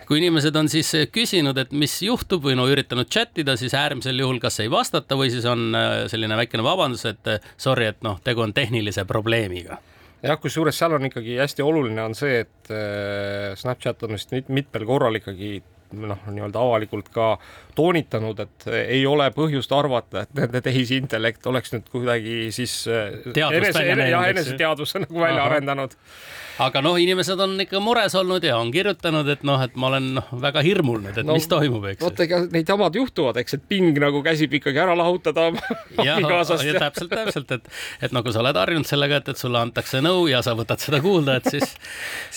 [0.07, 4.21] kui inimesed on siis küsinud, et mis juhtub või no üritanud chat ida, siis äärmisel
[4.21, 5.75] juhul kas ei vastata või siis on
[6.11, 9.81] selline väikene vabandus, et sorry, et noh, tegu on tehnilise probleemiga.
[10.25, 14.87] Jah, kusjuures seal on ikkagi hästi oluline on see, et äh, Snapchat on vist mitmel
[14.89, 15.59] korral ikkagi
[15.95, 17.35] noh, nii-öelda avalikult ka
[17.77, 23.85] toonitanud, et ei ole põhjust arvata, et nende tehisintellekt oleks nüüd kuidagi siis äh, enese,
[23.91, 25.51] eneseteadvuse nagu välja Aha.
[25.53, 25.99] arendanud
[26.63, 30.11] aga noh, inimesed on ikka mures olnud ja on kirjutanud, et noh, et ma olen
[30.21, 32.03] noh, väga hirmul nüüd, et no, mis toimub, eks.
[32.05, 35.49] vot ega neid jamad juhtuvad, eks, et ping nagu käsib ikkagi ära lahutada
[35.99, 36.67] abikaasast.
[36.69, 37.67] ja täpselt, täpselt, et,
[38.07, 41.03] et nagu sa oled harjunud sellega, et, et sulle antakse nõu ja sa võtad seda
[41.05, 41.75] kuulda, et siis,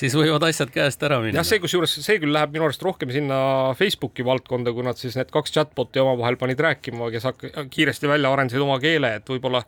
[0.01, 1.41] siis võivad asjad käest ära minna.
[1.41, 3.39] jah, see kusjuures, see küll läheb minu arust rohkem sinna
[3.77, 7.27] Facebooki valdkonda, kui nad siis need kaks chatbot'i omavahel panid rääkima, kes
[7.73, 9.63] kiiresti välja arendasid oma keele, et võib-olla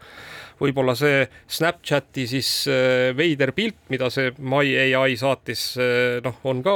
[0.60, 6.63] võib-olla see Snapchati siis äh, veider pilt, mida see My ai saatis, äh, noh, on
[6.65, 6.76] ka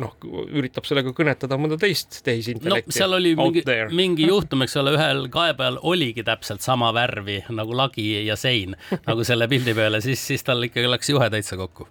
[0.00, 0.14] noh,
[0.56, 2.88] üritab sellega kõnetada mõnda teist tehisintellekti.
[2.88, 7.76] no seal oli mingi, mingi juhtum, eks ole, ühel kaebajal oligi täpselt sama värvi nagu
[7.76, 11.88] lagi ja sein nagu selle pildi peale, siis, siis tal ikkagi läks juhe täitsa kokku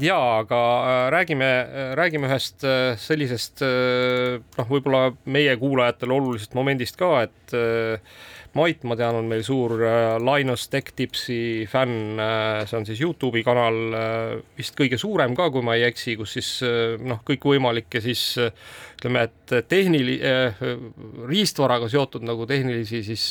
[0.00, 1.50] ja aga äh, räägime,
[1.98, 2.66] räägime ühest
[3.02, 7.56] sellisest noh, võib-olla meie kuulajatele olulisest momendist ka, et
[8.56, 13.02] Mait, ma tean, on meil suur äh, Linus Tech Tipsi fänn, äh, see on siis
[13.02, 16.48] Youtube'i kanal, äh, vist kõige suurem ka, kui ma ei eksi, kus siis
[17.04, 20.18] noh, kõikvõimalikke siis ütleme, et tehnili-,
[21.28, 23.28] riistvaraga seotud nagu tehnilisi siis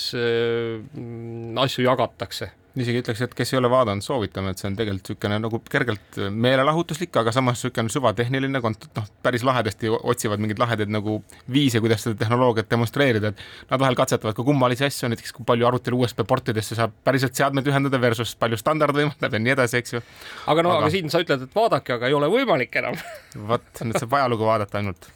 [1.66, 2.52] asju jagatakse
[2.84, 6.20] isegi ütleks, et kes ei ole vaadanud, soovitame, et see on tegelikult niisugune nagu kergelt
[6.46, 11.20] meelelahutuslik, aga samas niisugune süvatehniline kont-, noh, päris lahedasti otsivad mingeid lahedaid nagu
[11.54, 15.70] viise, kuidas seda tehnoloogiat demonstreerida, et nad vahel katsetavad ka kummalisi asju, näiteks kui palju
[15.70, 19.98] arvutile USB portidesse saab päriselt seadmeid ühendada versus palju standard võimaldab ja nii edasi, eks
[19.98, 20.04] ju.
[20.48, 23.00] aga no aga, aga siin sa ütled, et vaadake, aga ei ole võimalik enam
[23.52, 25.10] vot, nüüd saab ajalugu vaadata ainult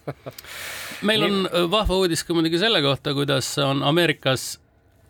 [1.08, 1.38] meil on
[1.72, 4.56] vahva uudis ka muidugi selle kohta, kuidas on Ameerikas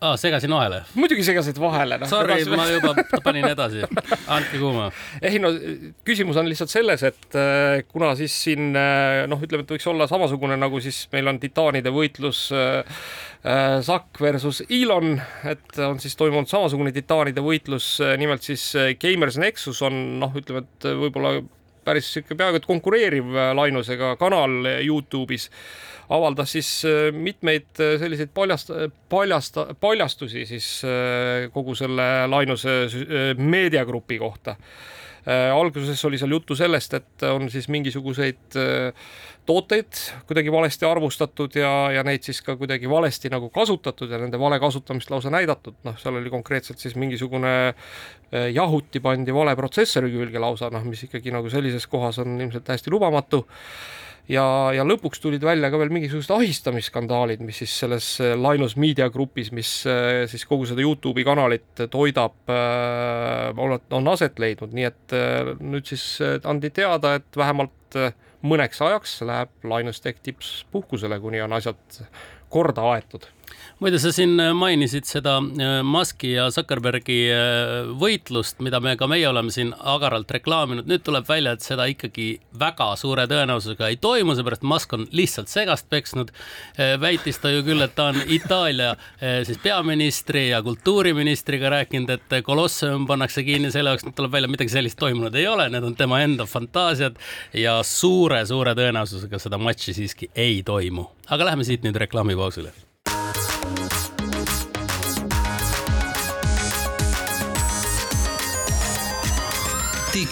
[0.01, 0.81] aa, segasin vahele?
[0.97, 2.09] muidugi segasid vahele no,.
[2.09, 2.93] Sorry, ma juba
[3.25, 3.83] panin edasi,
[4.35, 4.89] andke kuuma.
[5.21, 5.51] ei no
[6.07, 10.07] küsimus on lihtsalt selles, et äh, kuna siis siin äh, noh, ütleme, et võiks olla
[10.09, 13.05] samasugune nagu siis meil on titaanide võitlus äh,
[13.81, 15.15] Zuck versus Elon,
[15.49, 18.67] et on siis toimunud samasugune titaanide võitlus, nimelt siis
[19.01, 21.39] Gamers Nexus on noh, ütleme, et võib-olla
[21.85, 25.49] päris sihuke peaaegu et konkureeriv lainusega kanal Youtube'is
[26.11, 28.71] avaldas siis äh, mitmeid äh, selliseid paljast,
[29.09, 32.75] paljast, paljastusi siis äh, kogu selle Lainuse
[33.37, 34.55] meediagrupi kohta
[35.29, 38.57] alguses oli seal juttu sellest, et on siis mingisuguseid
[39.45, 39.93] tooteid
[40.27, 44.59] kuidagi valesti arvustatud ja, ja neid siis ka kuidagi valesti nagu kasutatud ja nende vale
[44.61, 50.41] kasutamist lausa näidatud, noh, seal oli konkreetselt siis mingisugune eh, jahuti pandi vale protsessori külge
[50.41, 53.45] lausa, noh, mis ikkagi nagu sellises kohas on ilmselt täiesti lubamatu
[54.29, 59.09] ja, ja lõpuks tulid välja ka veel mingisugused ahistamisskandaalid, mis siis selles eh, Linus Media
[59.13, 65.15] grupis, mis eh, siis kogu seda Youtube'i kanalit toidab, on aset leidnud, nii et
[65.61, 67.99] nüüd siis andi teada, et vähemalt
[68.45, 72.01] mõneks ajaks läheb Linus Tech Tips puhkusele, kuni on asjad
[72.51, 73.27] korda aetud
[73.81, 79.07] muide, sa siin äh, mainisid seda äh, Musk'i ja Zuckerbergi äh, võitlust, mida me ka
[79.09, 80.89] meie oleme siin agaralt reklaaminud.
[80.89, 82.27] nüüd tuleb välja, et seda ikkagi
[82.59, 86.31] väga suure tõenäosusega ei toimu, seepärast Musk on lihtsalt segast peksnud.
[87.01, 88.93] väitis ta ju küll, et ta on Itaalia
[89.45, 94.73] siis peaministri ja kultuuriministriga rääkinud, et kolosseum pannakse kinni selle jaoks, nüüd tuleb välja, midagi
[94.73, 97.17] sellist toimunud ei ole, need on tema enda fantaasiad
[97.57, 101.09] ja suure-suure tõenäosusega seda matši siiski ei toimu.
[101.31, 102.90] aga läheme siit nüüd reklaamipausile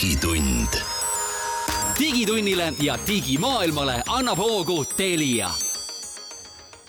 [0.02, 0.68] digitund.
[2.00, 5.50] digitunnile ja digimaailmale annab hoogu Telia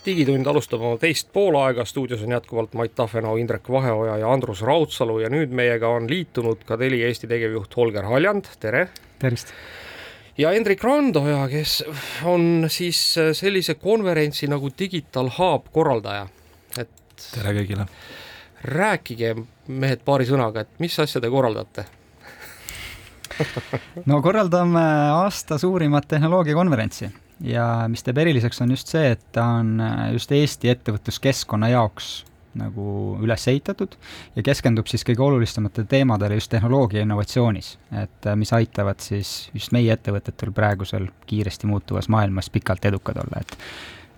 [0.07, 5.19] digitund alustab oma teist poolaega, stuudios on jätkuvalt Mait Tafenau, Indrek Vaheoja ja Andrus Raudsalu
[5.25, 8.89] ja nüüd meiega on liitunud ka Telia Eesti tegevjuht Holger Haljand, tere!
[9.19, 9.55] tervist!
[10.39, 11.83] ja Hendrik Randoja, kes
[12.25, 16.29] on siis sellise konverentsi nagu Digital Hub korraldaja,
[16.79, 17.91] et tere kõigile!
[18.71, 19.35] rääkige,
[19.67, 21.91] mehed, paari sõnaga, et mis asja te korraldate
[24.11, 24.83] no korraldame
[25.15, 27.11] aasta suurimat tehnoloogiakonverentsi.
[27.41, 29.79] Ja mis teeb eriliseks, on just see, et ta on
[30.13, 32.11] just Eesti ettevõtluskeskkonna jaoks
[32.59, 33.95] nagu üles ehitatud
[34.35, 39.93] ja keskendub siis kõige olulisematele teemadele just tehnoloogia innovatsioonis, et mis aitavad siis just meie
[39.95, 43.57] ettevõtetel praegusel kiiresti muutuvas maailmas pikalt edukad olla, et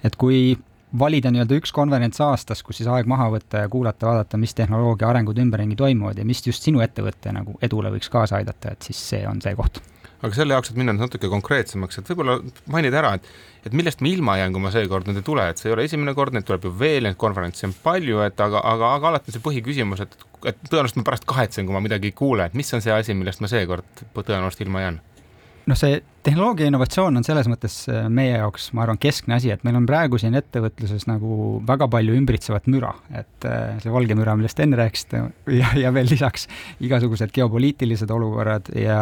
[0.02, 0.56] et kui
[0.98, 5.08] valida nii-öelda üks konverents aastas, kus siis aeg maha võtta ja kuulata, vaadata, mis tehnoloogia
[5.08, 9.00] arengud ümberringi toimuvad ja mis just sinu ettevõtte nagu edule võiks kaasa aidata, et siis
[9.12, 9.80] see on see koht.
[10.22, 12.38] aga selle jaoks, et minna natuke konkreetsemaks, et võib-olla
[12.70, 13.30] mainida ära, et
[13.66, 15.86] et millest ma ilma jään, kui ma seekord nüüd ei tule, et see ei ole
[15.86, 19.30] esimene kord, neid tuleb ju veel, neid konverentse on palju, et aga, aga, aga alati
[19.30, 20.16] on see põhiküsimus, et,
[20.50, 23.14] et tõenäoliselt ma pärast kahetsen, kui ma midagi ei kuule, et mis on see asi,
[23.14, 25.00] millest ma seekord tõenäoliselt ilma jään
[25.66, 29.64] noh, see tehnoloogia innovatsioon on selles mõttes äh, meie jaoks, ma arvan, keskne asi, et
[29.66, 34.36] meil on praegu siin ettevõtluses nagu väga palju ümbritsevat müra, et äh, see valge müra,
[34.38, 35.22] millest enne rääkisite,
[35.60, 36.48] ja, ja veel lisaks
[36.82, 39.00] igasugused geopoliitilised olukorrad ja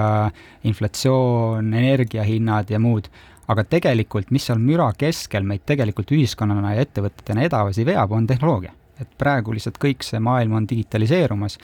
[0.69, 3.11] inflatsioon, energiahinnad ja muud,
[3.51, 8.77] aga tegelikult, mis seal müra keskel meid tegelikult ühiskonnana ja ettevõtetena edasi veab, on tehnoloogia.
[9.01, 11.57] et praegu lihtsalt kõik see maailm on digitaliseerumas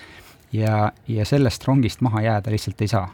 [0.57, 3.09] ja, ja sellest rongist maha jääda lihtsalt ei saa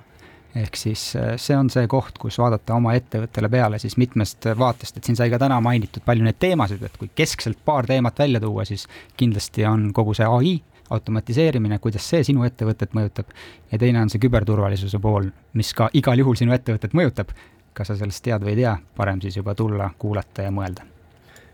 [0.56, 4.98] ehk siis äh, see on see koht, kus vaadata oma ettevõttele peale siis mitmest vaatest,
[4.98, 8.42] et siin sai ka täna mainitud palju neid teemasid, et kui keskselt paar teemat välja
[8.42, 8.86] tuua, siis
[9.16, 10.58] kindlasti on kogu see ai,
[10.92, 13.32] automatiseerimine, kuidas see sinu ettevõtet mõjutab,
[13.72, 17.32] ja teine on see küberturvalisuse pool, mis ka igal juhul sinu ettevõtet mõjutab.
[17.72, 20.84] kas sa sellest tead või ei tea, parem siis juba tulla, kuulata ja mõelda.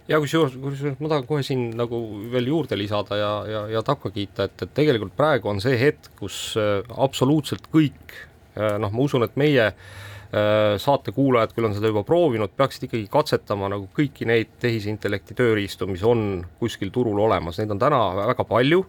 [0.08, 2.00] Ja kusjuures, kusjuures ma tahan kohe siin nagu
[2.32, 6.10] veel juurde lisada ja, ja, ja takka kiita, et, et tegelikult praegu on see hetk,
[6.18, 8.27] kus äh, absoluutselt kõik Äh,
[8.58, 13.08] noh, ma usun, et meie äh, saate kuulajad, küll on seda juba proovinud, peaksid ikkagi
[13.12, 18.48] katsetama nagu kõiki neid tehisintellekti tööriistu, mis on kuskil turul olemas, neid on täna väga
[18.48, 18.84] palju.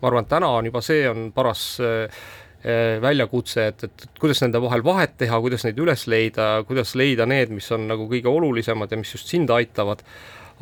[0.00, 2.24] ma arvan, et täna on juba see on paras äh,
[3.00, 7.52] väljakutse, et, et kuidas nende vahel vahet teha, kuidas neid üles leida, kuidas leida need,
[7.54, 10.02] mis on nagu kõige olulisemad ja mis just sind aitavad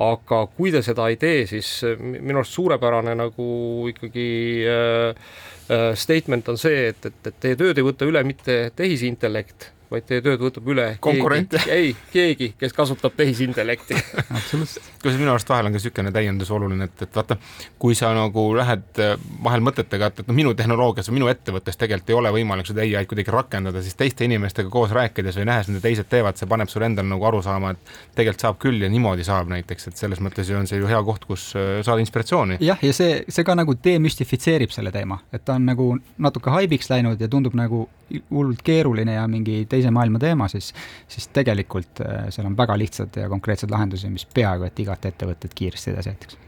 [0.02, 1.68] aga kui te seda ei tee, siis
[2.00, 3.48] minu arust suurepärane nagu
[3.92, 4.30] ikkagi
[4.66, 5.26] äh,
[5.70, 10.06] Äh, statement on see, et, et, et teie tööd ei võta üle mitte tehisintellekt, vaid
[10.08, 11.56] teie tööd võtab üle konkurent.
[11.76, 13.96] ei, keegi, kes kasutab tehisintellekti
[14.38, 14.90] absoluutselt.
[14.98, 17.36] kusjuures minu arust vahel on ka niisugune täiendus oluline, et, et vaata,
[17.80, 21.78] kui sa nagu lähed äh, vahel mõtetega, et, et noh, minu tehnoloogias või minu ettevõttes
[21.80, 25.70] tegelikult ei ole võimalik seda ai-d kuidagi rakendada, siis teiste inimestega koos rääkides või nähes,
[25.70, 28.90] mida teised teevad, see paneb sul endal nagu aru saama, et tegelikult saab küll ja
[28.92, 32.02] niimoodi saab näiteks, et selles mõttes ju on see ju hea koht, kus äh, saada
[32.04, 32.60] inspiratsiooni.
[32.64, 36.90] jah, ja see, see ka nagu demüstifitseerib selle teema, et ta on nagu natuke haibiks
[36.92, 37.86] läinud ja tundub nagu
[38.30, 40.70] hullult keeruline ja mingi teise maailma teema, siis,
[41.08, 45.54] siis tegelikult äh, seal on väga lihtsad ja konkreetsed lahendusi, mis peaaegu et igat ettevõtet
[45.54, 46.40] kiiresti edasi aitaks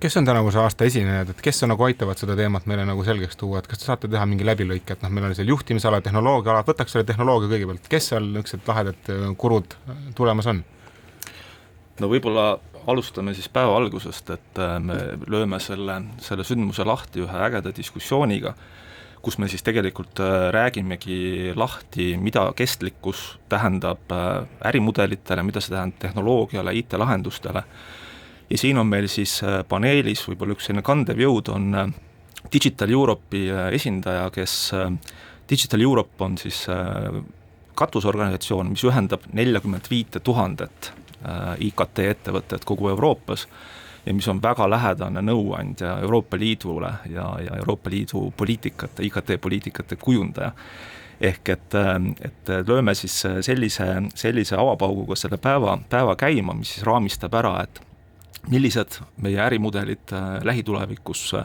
[0.00, 3.38] kes on tänavuse aasta esinejad, et kes on nagu aitavad seda teemat meile nagu selgeks
[3.40, 6.64] tuua, et kas te saate teha mingi läbilõike, et noh, meil on seal juhtimisala, tehnoloogiaala,
[6.68, 10.60] võtaks selle tehnoloogia kõigepealt, kes seal niisugused lahedad äh, kurud äh, tulemas on?
[11.98, 12.50] no võib-olla
[12.88, 14.96] alustame siis päeva algusest, et me
[15.28, 18.54] lööme selle, selle sündmuse lahti ühe ägeda diskussiooniga
[19.22, 20.20] kus me siis tegelikult
[20.54, 24.12] räägimegi lahti, mida kestlikkus tähendab
[24.64, 27.62] ärimudelitele, mida see tähendab tehnoloogiale, IT-lahendustele,
[28.50, 31.94] ja siin on meil siis paneelis võib-olla üks selline kandev jõud, on
[32.52, 34.54] Digital Europe'i esindaja, kes
[35.50, 36.64] Digital Europe on siis
[37.78, 40.92] katusorganisatsioon, mis ühendab neljakümmet viite tuhandet
[41.66, 43.46] IKT ettevõtet kogu Euroopas
[44.08, 50.52] ja mis on väga lähedane nõuandja Euroopa Liidule ja, ja Euroopa Liidu poliitikate, IKT-poliitikate kujundaja.
[51.20, 51.74] ehk et,
[52.24, 57.80] et lööme siis sellise, sellise avapauguga selle päeva, päeva käima, mis siis raamistab ära, et
[58.48, 61.44] millised meie ärimudelid äh, lähitulevikus äh,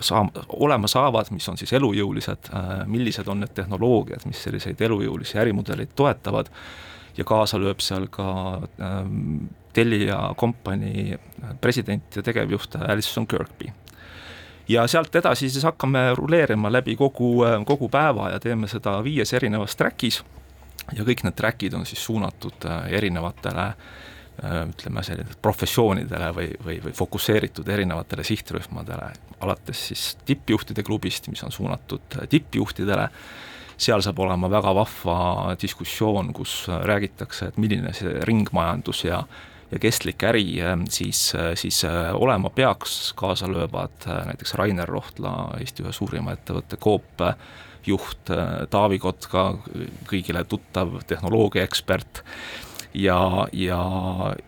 [0.00, 5.38] saa-, olema saavad, mis on siis elujõulised, äh, millised on need tehnoloogiad, mis selliseid elujõulisi
[5.38, 6.50] ärimudeleid toetavad
[7.16, 8.56] ja kaasa lööb seal ka
[9.72, 11.16] Telia kompanii
[11.60, 13.72] president ja tegevjuht Alison Kirkby.
[14.68, 19.76] ja sealt edasi siis hakkame ruleerima läbi kogu, kogu päeva ja teeme seda viies erinevas
[19.76, 20.22] track'is.
[20.96, 26.78] Ja kõik need track'id on siis suunatud äh, erinevatele äh, ütleme, sellisele professioonidele või, või,
[26.84, 33.08] või fokusseeritud erinevatele sihtrühmadele, alates siis tippjuhtide klubist, mis on suunatud äh, tippjuhtidele,
[33.82, 39.22] seal saab olema väga vahva diskussioon, kus räägitakse, et milline see ringmajandus ja
[39.72, 40.44] ja kestlik äri
[40.92, 46.76] siis, siis äh, olema peaks, kaasa löövad äh, näiteks Rainer Rohtla, Eesti ühe suurima ettevõtte
[46.76, 47.24] Coop
[47.86, 49.46] juht, äh, Taavi Kotka,
[50.10, 52.22] kõigile tuttav tehnoloogiaekspert.
[52.94, 53.82] Ja, ja,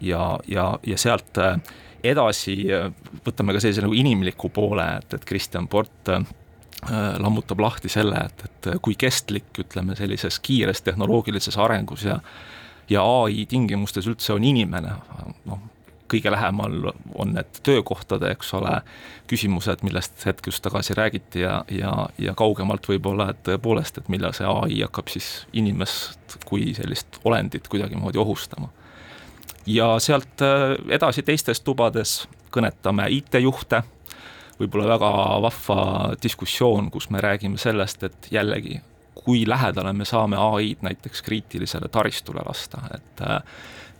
[0.05, 1.39] ja, ja, ja sealt
[2.05, 2.59] edasi
[3.25, 6.11] võtame ka sellise nagu inimliku poole, et, et Kristjan Port
[6.93, 12.19] lammutab lahti selle, et, et kui kestlik, ütleme, sellises kiires tehnoloogilises arengus ja
[12.91, 14.97] ja ai tingimustes üldse on inimene,
[15.49, 15.63] noh,
[16.11, 18.77] kõige lähemal on need töökohtade, eks ole,
[19.31, 24.37] küsimused, millest hetk just tagasi räägiti ja, ja, ja kaugemalt võib-olla, et tõepoolest, et millal
[24.37, 28.69] see ai hakkab siis inimest kui sellist olendit kuidagimoodi ohustama.
[29.67, 33.83] ja sealt äh, edasi teistes tubades kõnetame IT-juhte,
[34.61, 35.79] võib-olla väga vahva
[36.23, 38.81] diskussioon, kus me räägime sellest, et jällegi
[39.15, 43.43] kui lähedale me saame ai-d näiteks kriitilisele taristule lasta, et äh,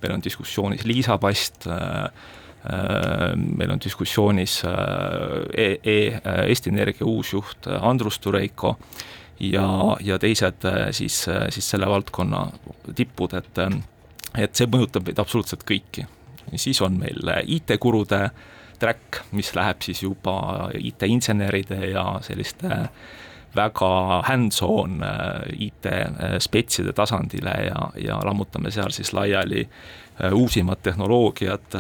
[0.03, 2.05] meil on diskussioonis Liisa Past äh,,
[2.65, 4.63] äh meil on diskussioonis
[5.57, 8.77] e, e, Eesti Energia uus juht Andrus Tureiko
[9.41, 12.47] ja, ja teised siis, siis selle valdkonna
[12.95, 13.61] tipud, et
[14.35, 16.07] et see mõjutab meid absoluutselt kõiki.
[16.57, 18.31] siis on meil IT-kurude
[18.79, 22.89] track, mis läheb siis juba IT-inseneride ja selliste äh,
[23.57, 31.77] väga hands-on äh, IT-spetside äh, tasandile ja, ja lammutame seal siis laiali äh, uusimad tehnoloogiad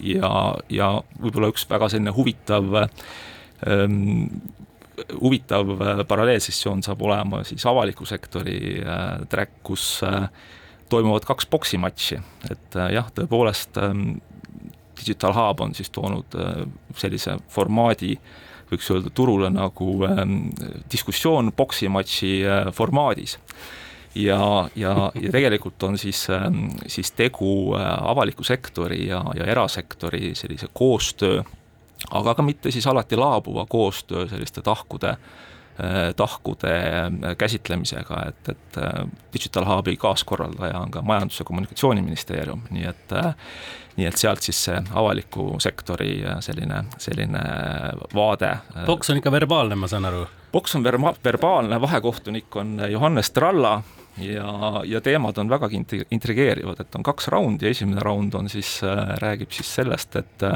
[0.00, 0.32] ja,
[0.68, 4.26] ja võib-olla üks väga selline huvitav ähm,
[5.20, 5.72] huvitav
[6.08, 8.82] paralleelsessioon saab olema siis avaliku sektori
[9.32, 9.86] track, kus
[10.92, 12.18] toimuvad kaks poksimatši,
[12.52, 14.20] et jah, tõepoolest ähm,
[15.00, 16.36] Digital Hub on siis toonud
[17.00, 20.38] sellise formaadi äh, võiks öelda, turule nagu ähm,
[20.92, 23.38] diskussioon poksimatši äh, formaadis.
[24.14, 30.34] Ja, ja, ja tegelikult on siis, ähm, siis tegu äh, avaliku sektori ja, ja erasektori
[30.36, 31.40] sellise koostöö,
[32.10, 35.51] aga ka mitte siis alati laabuva koostöö selliste tahkude äh,
[36.16, 36.74] tahkude
[37.38, 38.78] käsitlemisega, et, et
[39.34, 43.16] Digital Hubi kaaskorraldaja on ka Majandus- ja Kommunikatsiooniministeerium, nii et
[43.96, 47.42] nii et sealt siis see avaliku sektori selline, selline
[48.14, 48.54] vaade.
[48.86, 50.24] boks on ikka verbaalne, ma saan aru?
[50.52, 53.82] boks on verba-, verbaalne, vahekohtunik on Johannes Tralla
[54.18, 58.80] ja, ja teemad on vägagi intrigeerivad, et on kaks raundi, esimene raund on siis,
[59.22, 60.46] räägib siis sellest, et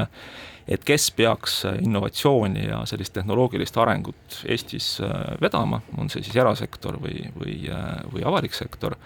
[0.67, 4.97] et kes peaks innovatsiooni ja sellist tehnoloogilist arengut Eestis
[5.41, 7.55] vedama, on see siis erasektor või, või,
[8.11, 8.97] või avalik sektor.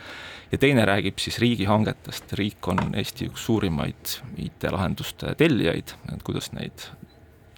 [0.51, 6.89] Ja teine räägib siis riigihangetest, riik on Eesti üks suurimaid IT-lahenduste tellijaid, et kuidas neid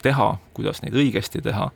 [0.04, 1.72] teha, kuidas neid õigesti teha,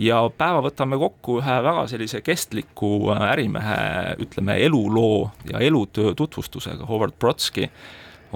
[0.00, 3.78] ja päeva võtame kokku ühe väga sellise kestliku äh, ärimehe,
[4.22, 7.68] ütleme, eluloo ja elutöö tutvustusega, Howard Brodsky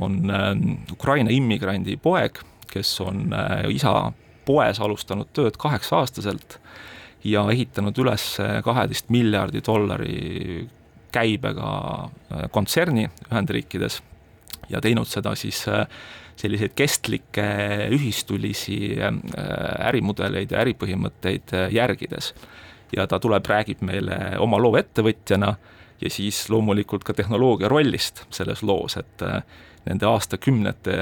[0.00, 0.54] on äh,
[0.92, 4.12] Ukraina immigrandi poeg, kes on äh, isa
[4.46, 6.58] poes alustanud tööd kaheksa-aastaselt
[7.24, 8.24] ja ehitanud üles
[8.64, 10.68] kaheteist miljardi dollari
[11.12, 11.70] käibega
[12.04, 14.00] äh, kontserni Ühendriikides
[14.70, 15.86] ja teinud seda siis äh,
[16.40, 17.46] selliseid kestlikke
[17.92, 19.18] ühistulisi äh,
[19.90, 22.34] ärimudeleid ja äripõhimõtteid järgides.
[22.96, 25.54] ja ta tuleb, räägib meile oma loo ettevõtjana
[26.00, 29.42] ja siis loomulikult ka tehnoloogia rollist selles loos, et äh,
[29.86, 30.96] nende aastakümnete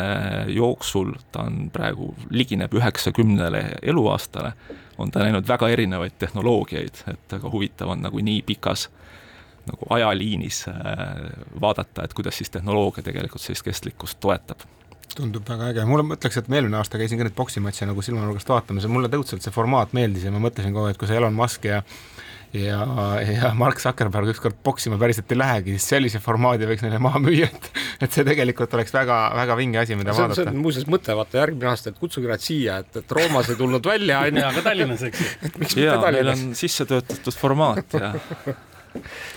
[0.54, 4.52] jooksul, ta on praegu, ligineb üheksakümnele eluaastale,
[4.98, 8.88] on ta näinud väga erinevaid tehnoloogiaid, et väga huvitav on nagu nii pikas
[9.68, 10.64] nagu ajaliinis
[11.60, 14.64] vaadata, et kuidas siis tehnoloogia tegelikult sellist kestlikkust toetab.
[15.16, 18.48] Tundub väga äge, mulle mõtleks, et ma eelmine aasta käisin ka neid poksimatše nagu silmanurgast
[18.48, 21.18] vaatamas ja mulle õudselt see formaat meeldis ja ma mõtlesin kogu aeg, et kui see
[21.18, 21.82] Elon Musk ja
[22.56, 22.80] ja,
[23.20, 27.48] ja Mark Zuckerberg ükskord poksima päriselt ei lähegi, siis sellise formaadi võiks neile maha müüa,
[27.48, 27.70] et
[28.06, 30.44] et see tegelikult oleks väga, väga vinge asi, mida see on, vaadata.
[30.44, 33.58] see on muuseas mõte, vaata järgmine aasta, et kutsuge nad siia, et, et Roomas ei
[33.60, 34.46] tulnud välja, on ju.
[34.52, 35.34] aga Tallinnas, eks ju.
[35.48, 36.38] et miks mitte Tallinnas.
[36.38, 38.14] meil on sisse töötatud formaat ja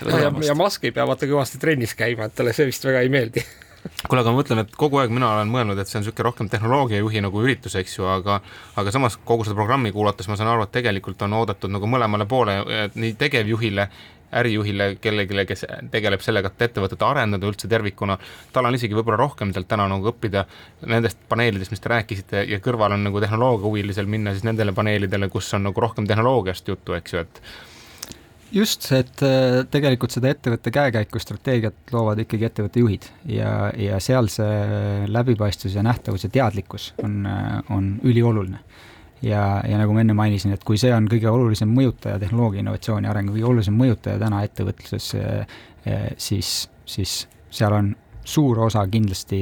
[0.06, 3.12] ja, ja Musk ei pea vaata kõvasti trennis käima, et talle see vist väga ei
[3.12, 3.44] meeldi
[3.82, 6.48] kuule, aga ma mõtlen, et kogu aeg mina olen mõelnud, et see on niisugune rohkem
[6.52, 8.40] tehnoloogiajuhi nagu üritus, eks ju, aga
[8.80, 12.26] aga samas kogu seda programmi kuulates ma saan aru, et tegelikult on oodatud nagu mõlemale
[12.30, 12.58] poole,
[12.94, 13.88] nii tegevjuhile,
[14.32, 18.16] ärijuhile, kellelegi, kes tegeleb sellega, et ettevõtet arendada üldse tervikuna,
[18.52, 20.46] tal on isegi võib-olla rohkem sealt täna nagu õppida
[20.88, 25.52] nendest paneelidest, mis te rääkisite ja kõrval on nagu tehnoloogiahuvilisel minna siis nendele paneelidele, kus
[25.58, 27.42] on nagu rohkem tehnoloogiast juttu, eks ju, et
[28.52, 34.28] just, et äh, tegelikult seda ettevõtte käekäiku, strateegiat loovad ikkagi ettevõtte juhid ja, ja seal
[34.32, 38.60] see läbipaistvus ja nähtavus ja teadlikkus on, äh, on ülioluline.
[39.22, 43.08] ja, ja nagu ma enne mainisin, et kui see on kõige olulisem mõjutaja tehnoloogia innovatsiooni
[43.08, 47.94] arengu, kõige olulisem mõjutaja täna ettevõtluses, äh, siis, siis seal on
[48.24, 49.38] suur osa kindlasti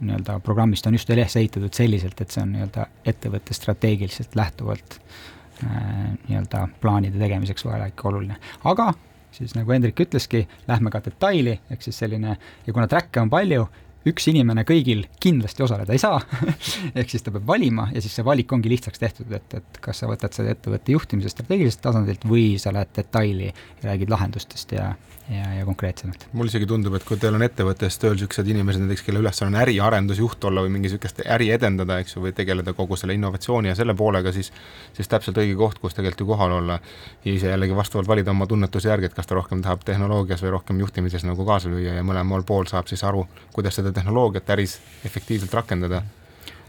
[0.00, 5.20] nii-öelda programmist on just üles ehitatud selliselt, et see on nii-öelda ettevõtte strateegiliselt lähtuvalt äh,
[5.62, 8.36] nii-öelda plaanide tegemiseks vajalik, oluline.
[8.64, 8.92] aga
[9.34, 12.36] siis nagu Hendrik ütleski, lähme ka detaili, ehk siis selline,
[12.66, 13.66] ja kuna track'e on palju,
[14.08, 16.20] üks inimene kõigil kindlasti osaleda ei saa
[16.98, 20.00] ehk siis ta peab valima ja siis see valik ongi lihtsaks tehtud, et, et kas
[20.00, 24.92] sa võtad selle ettevõtte juhtimise strateegiliselt tasandilt või sa lähed detaili ja räägid lahendustest ja,
[25.30, 26.26] ja, ja konkreetsemalt.
[26.32, 29.60] mulle isegi tundub, et kui teil on ettevõttes tööl niisugused inimesed näiteks, kelle ülesanne on
[29.62, 33.76] äriarendusjuht olla või mingi niisugust äri edendada, eks ju, või tegeleda kogu selle innovatsiooni ja
[33.78, 34.52] selle poolega, siis
[34.96, 36.78] siis täpselt õige koht, kus tegelikult ju kohal olla
[37.24, 40.54] ja ise jällegi vastavalt valida oma tunnetuse järgi, et kas ta rohkem tahab tehnoloogias või
[40.56, 44.78] rohkem juhtimises nagu kaasa lüüa ja mõlemal pool saab siis aru, kuidas seda tehnoloogiat äris
[45.04, 46.02] efektiivselt rakendada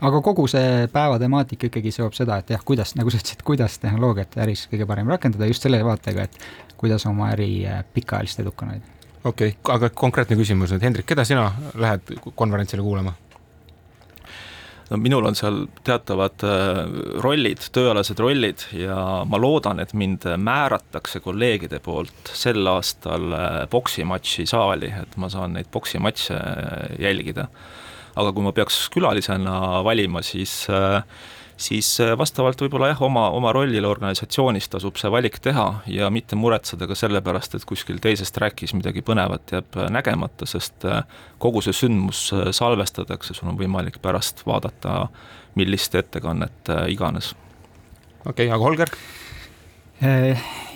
[0.02, 3.78] aga kogu see päeva temaatika ikkagi seob seda, et jah, kuidas, nagu sa ütlesid, kuidas
[3.84, 8.78] tehnoloogiat äris kõige parem rakendada just selle vaatega, et kuidas oma äri äh, pikaajalist edukana
[8.78, 8.96] hoida.
[9.24, 13.14] okei okay,, aga konkreetne küsimus nüüd, Hendrik, keda sina lähed konverentsile kuulama?
[14.92, 16.82] No minul on seal teatavad äh,
[17.24, 23.32] rollid, tööalased rollid ja ma loodan, et mind määratakse kolleegide poolt sel aastal
[23.72, 26.40] poksimatši äh, saali, et ma saan neid poksimatše
[27.02, 27.48] jälgida.
[28.20, 30.66] Aga kui ma peaks külalisena valima, siis
[31.62, 31.88] siis
[32.18, 36.98] vastavalt võib-olla jah, oma, oma rollile organisatsioonis tasub see valik teha ja mitte muretseda ka
[36.98, 40.88] selle pärast, et kuskil teises track'is midagi põnevat jääb nägemata, sest
[41.42, 45.06] kogu see sündmus salvestatakse, sul on võimalik pärast vaadata,
[45.60, 47.34] millist ettekannet iganes.
[48.26, 48.96] okei okay,, aga Holger?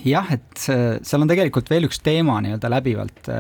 [0.06, 3.32] jah, et seal on tegelikult veel üks teema nii-öelda läbivalt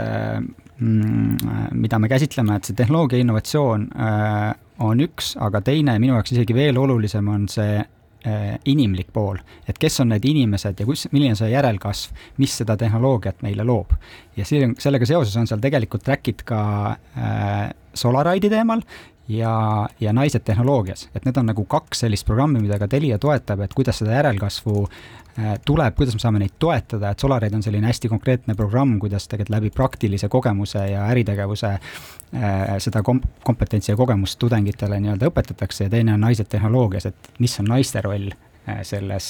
[0.79, 4.49] mida me käsitleme, et see tehnoloogia innovatsioon äh,
[4.83, 9.79] on üks, aga teine, minu jaoks isegi veel olulisem on see äh, inimlik pool, et
[9.79, 13.95] kes on need inimesed ja kus, milline see järelkasv, mis seda tehnoloogiat meile loob.
[14.35, 16.61] ja see, sellega seoses on seal tegelikult track'id ka
[16.91, 18.83] äh, Solaride'i teemal
[19.31, 19.55] ja,
[19.99, 23.73] ja Naised tehnoloogias, et need on nagu kaks sellist programmi, mida ka Telia toetab, et
[23.77, 25.24] kuidas seda järelkasvu äh,
[25.65, 29.57] tuleb, kuidas me saame neid toetada, et Solaride on selline hästi konkreetne programm, kuidas tegelikult
[29.57, 35.91] läbi praktilise kogemuse ja äritegevuse äh, seda kom-, kompetentsi ja kogemust tudengitele nii-öelda õpetatakse ja
[35.91, 39.29] teine on Naised tehnoloogias, et mis on naiste roll äh, selles,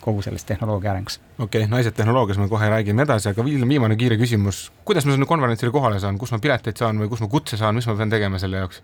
[0.00, 1.20] kogu selles tehnoloogia arengus.
[1.38, 5.28] okei okay,, naised tehnoloogias me kohe räägime edasi, aga viimane kiire küsimus, kuidas ma sinna
[5.28, 8.12] konverentsile kohale saan, kus ma pileteid saan või kus ma kutse saan, mis ma pean
[8.12, 8.82] tegema selle jaoks?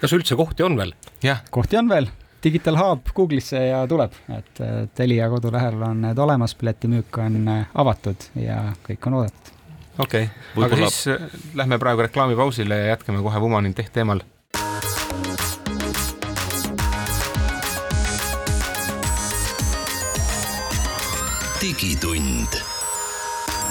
[0.00, 0.94] kas üldse kohti on veel?
[1.22, 1.44] jah.
[1.54, 2.10] kohti on veel,
[2.44, 4.60] Digital Hub Google'isse ja tuleb, et
[4.94, 9.54] Telia kodulehel on need olemas, piletimüük on äh, avatud ja kõik on oodatud.
[9.98, 14.22] okei okay., aga siis äh, lähme praegu reklaamipausile ja jätkame kohe Woman in Tech teemal
[21.60, 22.62] digitund.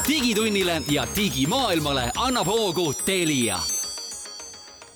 [0.08, 3.77] digitunnile ja digimaailmale annab hoogu Telia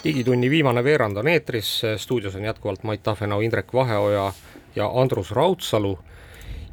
[0.03, 4.33] digitunni viimane veerand on eetris, stuudios on jätkuvalt Mait Tafenau, Indrek Vaheoja
[4.75, 5.99] ja Andrus Raudsalu.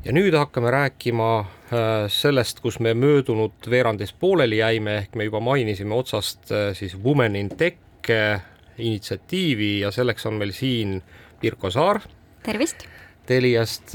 [0.04, 5.40] ja nüüd hakkame rääkima äh, sellest, kus me möödunud veerandis pooleli jäime, ehk me juba
[5.40, 8.40] mainisime otsast äh, siis Women in Tech äh,
[8.78, 11.02] initsiatiivi ja selleks on meil siin
[11.40, 12.00] Pirko Saar.
[12.42, 12.86] tervist!
[13.28, 13.92] Teliast.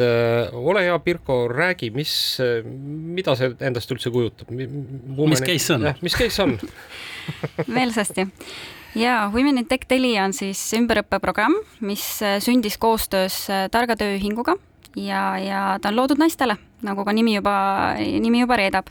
[0.51, 2.37] ole hea, Pirko, räägi, mis,
[3.15, 4.51] mida see endast üldse kujutab?
[4.53, 5.87] mis case on?
[6.05, 6.59] mis case on
[7.79, 8.27] meelsasti
[8.95, 12.05] jaa, Women in Tech Telia on siis ümberõppeprogramm, mis
[12.43, 14.55] sündis koostöös Targa Tööühinguga
[14.95, 17.55] ja, ja ta on loodud naistele, nagu ka nimi juba,
[17.97, 18.89] nimi juba reedab.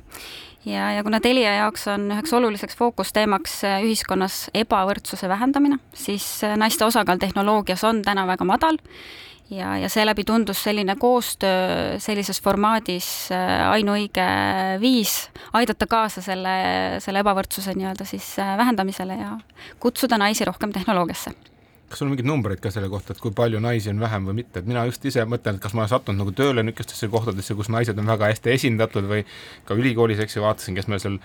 [0.65, 6.27] Ja, ja kuna Telia jaoks on üheks oluliseks fookusteemaks ühiskonnas ebavõrdsuse vähendamine, siis
[6.57, 8.79] naiste osakaal tehnoloogias on täna väga madal
[9.53, 14.27] ja, ja seeläbi tundus selline koostöö sellises formaadis äh, ainuõige
[14.81, 16.57] viis aidata kaasa selle,
[17.05, 19.37] selle ebavõrdsuse nii-öelda siis äh, vähendamisele ja
[19.81, 21.35] kutsuda naisi rohkem tehnoloogiasse.
[21.93, 24.39] Kas sul on mingeid numbreid ka selle kohta, et kui palju naisi on vähem või
[24.41, 27.57] mitte, et mina just ise mõtlen, et kas ma olen sattunud nagu tööle niisugustesse kohtadesse,
[27.59, 29.27] kus naised on väga hästi esindatud või
[29.69, 31.19] ka ülikoolis, eks ju, vaatasin, kes meil seal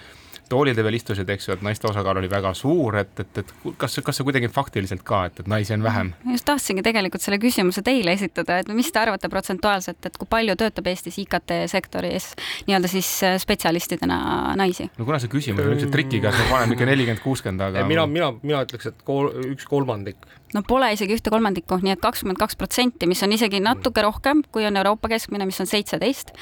[0.52, 4.00] toolide peal istusid, eks ju, et naiste osakaal oli väga suur, et, et, et kas,
[4.06, 6.14] kas see kuidagi faktiliselt ka, et, et naisi on vähem?
[6.34, 10.58] just tahtsingi tegelikult selle küsimuse teile esitada, et mis te arvate protsentuaalselt, et kui palju
[10.60, 12.32] töötab Eestis IKT sektoris
[12.68, 14.20] nii-öelda siis äh, spetsialistidena
[14.60, 14.90] naisi?
[14.98, 18.08] no kuna see küsimus on niisuguse trikiga, et ma panen ikka nelikümmend, kuuskümmend, aga mina,
[18.12, 20.28] mina, mina ütleks, et kool, üks kolmandik.
[20.56, 24.44] No pole isegi ühte kolmandikku, nii et kakskümmend kaks protsenti, mis on isegi natuke rohkem,
[24.54, 26.34] kui on Euroopa keskmine, mis on seitseteist.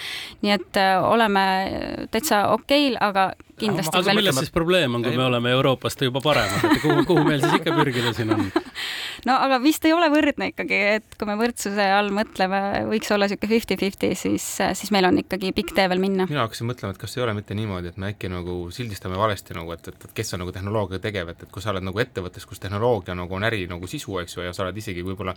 [0.46, 1.46] nii et äh, oleme
[2.14, 3.98] täitsa okeil, aga kindlasti.
[3.98, 7.42] aga milles siis probleem on, kui me oleme Euroopast juba paremad, et kuhu, kuhu meil
[7.44, 8.48] siis ikka pürgida siin on?
[9.26, 13.30] no aga vist ei ole võrdne ikkagi, et kui me võrdsuse all mõtleme, võiks olla
[13.30, 14.46] niisugune fifty-fifty, siis,
[14.78, 16.28] siis meil on ikkagi pikk tee veel minna.
[16.30, 19.58] mina hakkasin mõtlema, et kas ei ole mitte niimoodi, et me äkki nagu sildistame valesti
[19.58, 22.04] nagu, et, et, et kes on nagu tehnoloogiaga tegev, et, et kui sa oled nagu
[22.06, 25.36] ettevõttes, kus tehnoloogia nagu on äri nagu sisu, eks ju, ja sa oled isegi võib-olla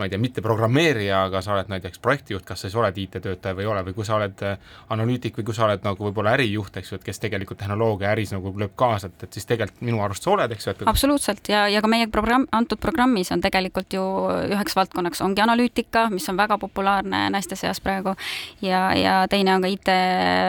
[0.00, 3.56] ma ei tea, mitte programmeerija, aga sa oled näiteks projektijuht, kas sa siis oled IT-töötaja
[3.56, 6.34] või ei ole või kui sa oled äh, analüütik või kui sa oled nagu võib-olla
[6.38, 9.84] ärijuht, eks ju, et kes tegelikult tehnoloogia äris nagu lööb kaasa, et, et siis tegelikult
[9.84, 13.32] minu arust sa oled, eks ju, et absoluutselt ja, ja ka meie programm, antud programmis
[13.34, 14.04] on tegelikult ju
[14.48, 18.16] üheks valdkonnaks ongi analüütika, mis on väga populaarne naiste seas praegu
[18.64, 19.92] ja, ja teine on ka IT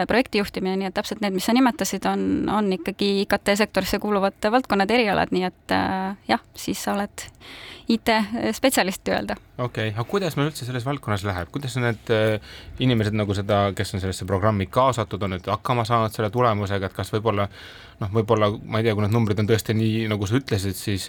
[0.08, 4.50] projekti juhtimine, nii et täpselt need, mis sa nimetasid, on, on ikkagi IKT sektorisse kuuluvad
[4.52, 7.28] valdkonnad, erialad, nii et äh, jah, siis sa oled
[7.96, 9.36] IT-spetsialist öelda.
[9.58, 13.64] okei okay., aga kuidas meil üldse selles valdkonnas läheb, kuidas need äh, inimesed nagu seda,
[13.76, 17.48] kes on sellesse programmi kaasatud, on nüüd hakkama saanud selle tulemusega, et kas võib-olla
[18.00, 21.08] noh, võib-olla ma ei tea, kui need numbrid on tõesti nii, nagu sa ütlesid, siis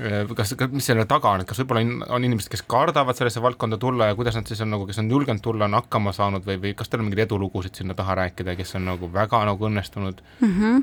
[0.00, 3.42] äh, kas, mis selle taga on, et kas võib-olla on, on inimesed, kes kardavad sellesse
[3.44, 6.46] valdkonda tulla ja kuidas nad siis on nagu, kes on julgenud tulla, on hakkama saanud
[6.48, 9.70] või, või kas teil on mingeid edulugusid sinna taha rääkida, kes on nagu väga nagu
[9.70, 10.56] õnnestunud mm?
[10.58, 10.82] -hmm.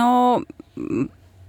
[0.00, 0.08] no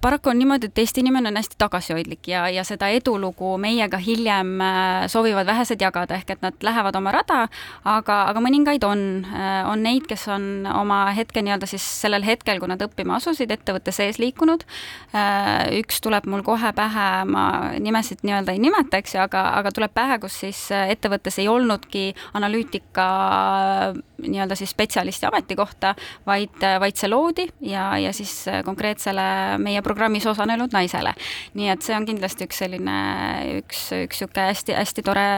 [0.00, 4.60] paraku on niimoodi, et Eesti inimene on hästi tagasihoidlik ja, ja seda edulugu meiega hiljem
[4.62, 7.40] äh, soovivad vähesed jagada, ehk et nad lähevad oma rada,
[7.84, 9.04] aga, aga mõningaid on.
[9.26, 13.50] Äh, on neid, kes on oma hetke nii-öelda siis sellel hetkel, kui nad õppima asusid,
[13.54, 14.64] ettevõtte sees liikunud.
[15.16, 17.44] Äh, üks tuleb mul kohe pähe, ma
[17.82, 22.12] nimesid nii-öelda ei nimeta, eks ju, aga, aga tuleb pähe, kus siis ettevõttes ei olnudki
[22.38, 23.08] analüütika
[24.22, 25.94] nii-öelda siis spetsialisti ametikohta,
[26.26, 28.32] vaid, vaid see loodi ja, ja siis
[28.64, 31.14] konkreetsele meie programmis osalenud naisele.
[31.54, 32.98] nii et see on kindlasti üks selline,
[33.60, 35.28] üks, üks niisugune hästi-hästi tore,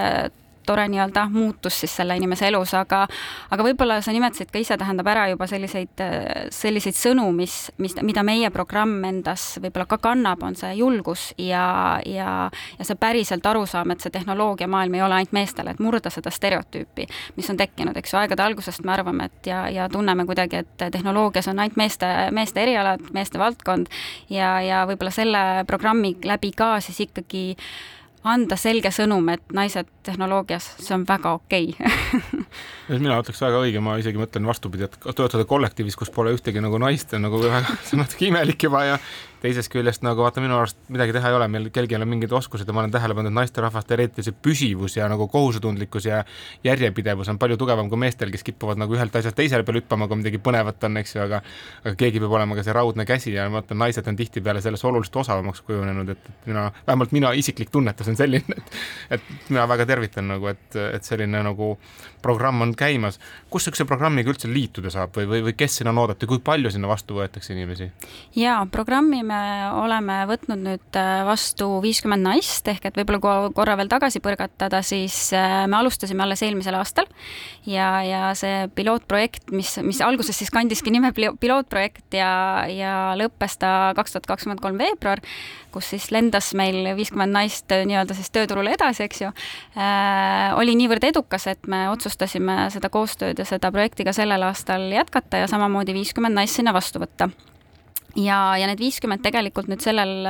[0.71, 3.03] tore nii-öelda muutus siis selle inimese elus, aga
[3.51, 6.03] aga võib-olla sa nimetasid ka ise, tähendab ära juba selliseid,
[6.55, 11.65] selliseid sõnu, mis, mis, mida meie programm endas võib-olla ka kannab, on see julgus ja,
[12.07, 12.33] ja,
[12.79, 17.07] ja see päriselt arusaam, et see tehnoloogiamaailm ei ole ainult meestele, et murda seda stereotüüpi,
[17.39, 20.89] mis on tekkinud, eks ju, aegade algusest me arvame, et ja, ja tunneme kuidagi, et
[20.93, 23.91] tehnoloogias on ainult meeste, meeste erialad, meeste valdkond
[24.31, 27.49] ja, ja võib-olla selle programmi läbi ka siis ikkagi
[28.25, 32.99] anda selge sõnum, et naised tehnoloogias, see on väga okei okay.
[32.99, 36.81] mina ütleks väga õige, ma isegi mõtlen vastupidi, et töötada kollektiivis, kus pole ühtegi nagu
[36.83, 38.99] naist, on nagu väga, see on natuke imelik juba ja
[39.43, 42.33] teisest küljest nagu vaata, minu arust midagi teha ei ole, meil kellelgi ei ole mingid
[42.37, 46.23] oskused ja ma olen tähele pannud, et naisterahvaste eriti see püsivus ja nagu kohusetundlikkus ja
[46.65, 50.21] järjepidevus on palju tugevam kui meestel, kes kipuvad nagu ühelt asjalt teisele peale hüppama, kui
[50.21, 51.43] midagi põnevat on, eks ju, aga
[51.85, 55.21] aga keegi peab olema ka see raudne käsi ja mõtlen, naised on tihtipeale selles oluliselt
[55.25, 58.61] osavamaks kujunenud, et, et mina, vähemalt mina isiklik tunnetus on selline,
[59.11, 61.73] et et mina väga tervitan nagu, et, et selline nagu
[62.23, 63.19] programm on käimas.
[63.51, 66.71] kus niisuguse programmiga üldse liituda saab või, või, või kes sinna on oodata, kui palju
[66.71, 67.91] sinna vastu võetakse inimesi?
[68.37, 69.41] jaa, programmi me
[69.81, 74.83] oleme võtnud nüüd äh, vastu viiskümmend naist, ehk et võib-olla kui korra veel tagasi põrgatada,
[74.87, 77.09] siis äh, me alustasime alles eelmisel aastal
[77.67, 82.31] ja, ja see pilootprojekt, mis, mis alguses siis kandiski nime pilootprojekt ja,
[82.71, 85.23] ja lõppes ta kaks tuhat kakskümmend kolm veebruar,
[85.75, 90.77] kus siis lendas meil viiskümmend naist äh, nii-öelda siis tööturule edasi, eks ju äh,, oli
[90.79, 92.10] niivõrd edukas, et me otsustasime
[92.71, 97.03] seda koostööd ja seda projekti ka sellel aastal jätkata ja samamoodi viiskümmend naist sinna vastu
[97.03, 97.31] võtta
[98.17, 100.27] ja, ja need viiskümmend tegelikult nüüd sellel,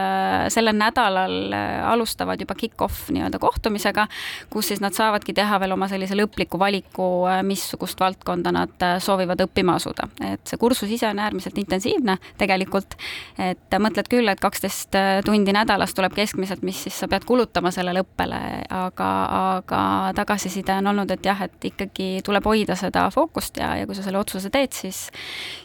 [0.53, 1.55] sellel nädalal
[1.91, 4.07] alustavad juba kick-off nii-öelda kohtumisega,
[4.51, 7.09] kus siis nad saavadki teha veel oma sellise lõpliku valiku,
[7.47, 10.09] missugust valdkonda nad soovivad õppima asuda.
[10.27, 12.97] et see kursus ise on äärmiselt intensiivne tegelikult,
[13.39, 18.05] et mõtled küll, et kaksteist tundi nädalas tuleb keskmiselt, mis siis sa pead kulutama sellele
[18.05, 18.41] õppele,
[18.75, 19.11] aga,
[19.57, 19.83] aga
[20.17, 24.05] tagasiside on olnud, et jah, et ikkagi tuleb hoida seda fookust ja, ja kui sa
[24.07, 25.07] selle otsuse teed, siis,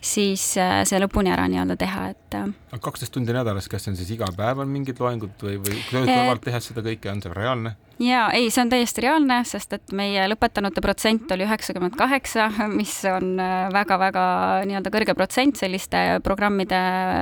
[0.02, 2.38] siis see lõpuni ära nii-öelda teha et.
[2.38, 5.82] Äh, kaksteist tundi nädalas, kas see on siis iga päev on mingid loengud või, või
[5.90, 7.76] kõrvalt tehes seda kõike, on see reaalne?
[8.02, 12.50] ja ei, see on täiesti reaalne, sest et meie lõpetanute protsent oli üheksakümmend kaheksa,
[12.80, 13.40] mis on
[13.76, 14.26] väga-väga
[14.60, 16.82] äh, nii-öelda kõrge protsent selliste programmide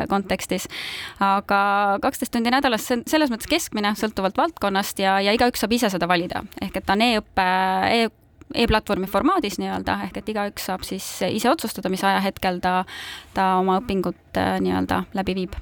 [0.09, 0.67] kontekstis.
[1.21, 1.61] aga
[2.01, 5.93] kaksteist tundi nädalas, see on selles mõttes keskmine, sõltuvalt valdkonnast ja, ja igaüks saab ise
[5.93, 7.47] seda valida, ehk et on e-õppe
[7.93, 8.09] e,
[8.53, 12.81] e-platvormi formaadis nii-öelda, ehk et igaüks saab siis ise otsustada, mis ajahetkel ta,
[13.33, 15.61] ta oma õpingut äh, nii-öelda läbi viib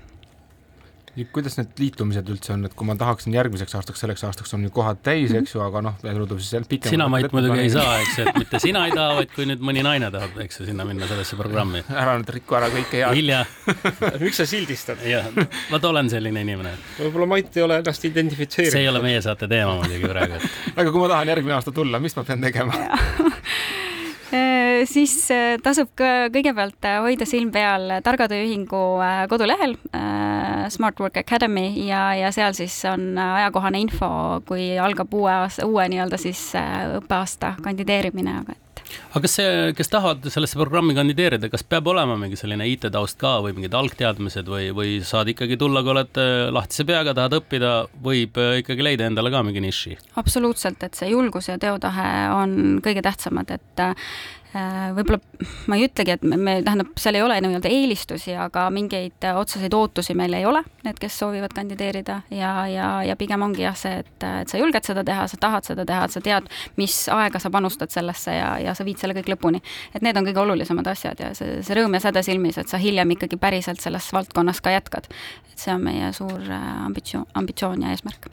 [1.36, 4.72] kuidas need liitumised üldse on, et kui ma tahaksin järgmiseks aastaks, selleks aastaks on ju
[4.74, 6.94] kohad täis, eks ju, aga noh, tundub siis sealt pikem.
[6.94, 9.84] sina, Mait, muidugi ei saa, eks et mitte sina ei taha, vaid kui nüüd mõni
[9.84, 11.84] naine tahab, eks ju, sinna minna sellesse programmi.
[12.04, 13.18] ära nüüd riku ära kõike head.
[13.20, 13.44] hilja
[14.24, 15.04] miks sa sildistad?
[15.08, 15.28] jah,
[15.72, 16.78] vot olen selline inimene.
[17.02, 18.78] võib-olla Mait ei ole ennast identifitseerinud.
[18.78, 20.60] see ei ole meie saate teema muidugi praegu, et.
[20.78, 22.80] aga kui ma tahan järgmine aasta tulla, mis ma pean tegema
[24.88, 28.82] siis äh, tasub kõigepealt äh, hoida silm peal Targa Tööühingu
[29.32, 29.76] kodulehel
[30.72, 34.10] Smart Work Academy ja, ja seal siis on ajakohane info,
[34.48, 36.52] kui algab uue aasta, uue nii-öelda siis
[37.02, 38.56] õppeaasta kandideerimine, aga
[39.12, 43.38] aga kas see, kes tahavad sellesse programmi kandideerida, kas peab olema mingi selline IT-taust ka
[43.46, 46.22] või mingid algteadmised või, või saad ikkagi tulla, kui oled
[46.56, 47.74] lahtise peaga, tahad õppida,
[48.04, 49.98] võib ikkagi leida endale ka mingi niši?
[50.22, 53.96] absoluutselt, et see julgus ja teotahe on kõige tähtsamad, et Äh,
[54.52, 55.20] võib-olla
[55.72, 59.74] ma ei ütlegi, et me, me, tähendab, seal ei ole nii-öelda eelistusi, aga mingeid otseseid
[59.78, 64.02] ootusi meil ei ole, need, kes soovivad kandideerida ja, ja, ja pigem ongi jah see,
[64.04, 67.40] et, et sa julged seda teha, sa tahad seda teha, et sa tead, mis aega
[67.40, 69.64] sa panustad sellesse ja, ja sa viid selle kõik lõpuni.
[69.96, 72.82] et need on kõige olulisemad asjad ja see, see rõõm ja säde silmis, et sa
[72.82, 75.08] hiljem ikkagi päriselt selles valdkonnas ka jätkad.
[75.52, 78.28] et see on meie suur äh, ambitsioon, ambitsioon ja eesmärk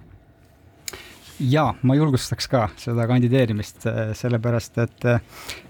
[1.39, 5.21] jaa, ma julgustaks ka seda kandideerimist, äh, sellepärast et, äh,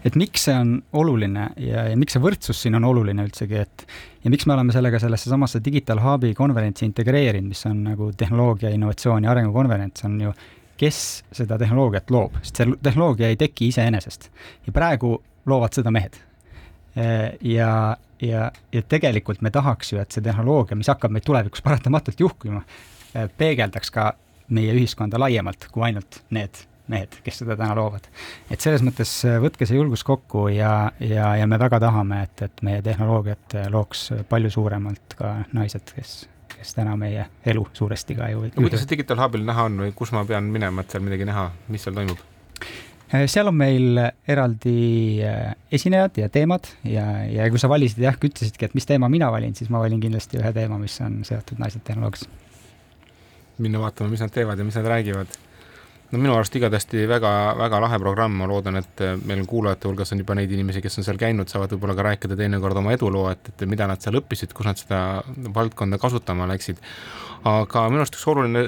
[0.06, 3.84] et miks see on oluline ja, ja miks see võrdsus siin on oluline üldsegi, et
[4.24, 8.72] ja miks me oleme sellega sellesse samasse Digital Hubi konverentsi integreerinud, mis on nagu tehnoloogia,
[8.74, 10.34] innovatsiooni, arengukonverents, on ju,
[10.78, 11.00] kes
[11.34, 14.30] seda tehnoloogiat loob, sest see tehnoloogia ei teki iseenesest.
[14.66, 16.16] ja praegu loovad seda mehed.
[16.98, 21.64] Äh, ja, ja, ja tegelikult me tahaks ju, et see tehnoloogia, mis hakkab meid tulevikus
[21.66, 22.62] paratamatult juhkima,
[23.38, 24.12] peegeldaks ka
[24.54, 28.08] meie ühiskonda laiemalt kui ainult need mehed, kes seda täna loovad.
[28.50, 32.42] et selles mõttes äh, võtke see julgus kokku ja, ja, ja me väga tahame, et,
[32.48, 36.16] et meie tehnoloogiat äh, looks palju suuremalt ka naised, kes,
[36.54, 40.14] kes täna meie elu suuresti ka ju kuidas see Digital Hubil näha on või kus
[40.16, 42.24] ma pean minema, et seal midagi näha, mis seal toimub?
[43.12, 44.78] Äh, seal on meil eraldi
[45.72, 49.56] esinejad ja teemad ja, ja kui sa valisid jah, ütlesidki, et mis teema mina valin,
[49.56, 52.28] siis ma valin kindlasti ühe teema, mis on seotud naised tehnoloogias
[53.64, 55.36] minna vaatama, mis nad teevad ja mis nad räägivad.
[56.10, 60.22] no minu arust igatahes väga, väga lahe programm, ma loodan, et meil kuulajate hulgas on
[60.22, 63.50] juba neid inimesi, kes on seal käinud, saavad võib-olla ka rääkida teinekord oma eduloo, et,
[63.52, 65.02] et mida nad seal õppisid, kus nad seda
[65.54, 66.80] valdkonda kasutama läksid.
[67.44, 68.64] aga minu arust üks oluline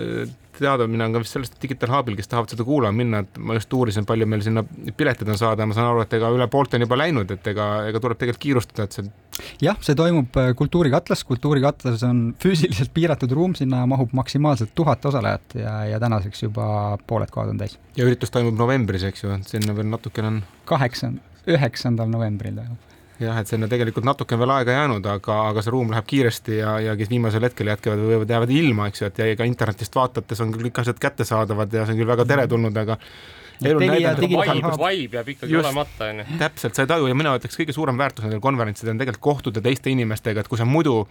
[0.58, 3.72] teadmine on ka vist sellest Digital Hubil, kes tahavad seda kuulama minna, et ma just
[3.76, 4.64] uurisin, palju meil sinna
[4.96, 7.68] piletid on saada ma saan aru, et ega üle poolte on juba läinud, et ega,
[7.90, 9.08] ega tuleb tegelikult kiirustada, et see
[9.64, 15.58] jah, see toimub äh, Kultuurikatlas, Kultuurikatlas on füüsiliselt piiratud ruum, sinna mahub maksimaalselt tuhat osalejat
[15.60, 17.78] ja, ja tänaseks juba pooled kohad on täis.
[17.96, 20.44] ja üritus toimub novembris, eks ju, sinna veel natukene on?
[20.70, 22.89] kaheksandal, üheksandal novembril toimub
[23.20, 26.60] jah, et sinna tegelikult natuke on veel aega jäänud, aga, aga see ruum läheb kiiresti
[26.60, 29.96] ja, ja kes viimasel hetkel jätkavad, võivad jäävad ilma, eks ju, et ja ka internetist
[29.96, 32.96] vaadates on küll kõik asjad kättesaadavad ja see on küll väga teretulnud, aga
[33.60, 36.26] vibe jääb ikkagi Just, olemata, onju.
[36.40, 39.62] täpselt, sa ei taju ja mina ütleks, kõige suurem väärtus nendel konverentsidel on tegelikult kohtuda
[39.64, 41.02] teiste inimestega, et kui sa muidu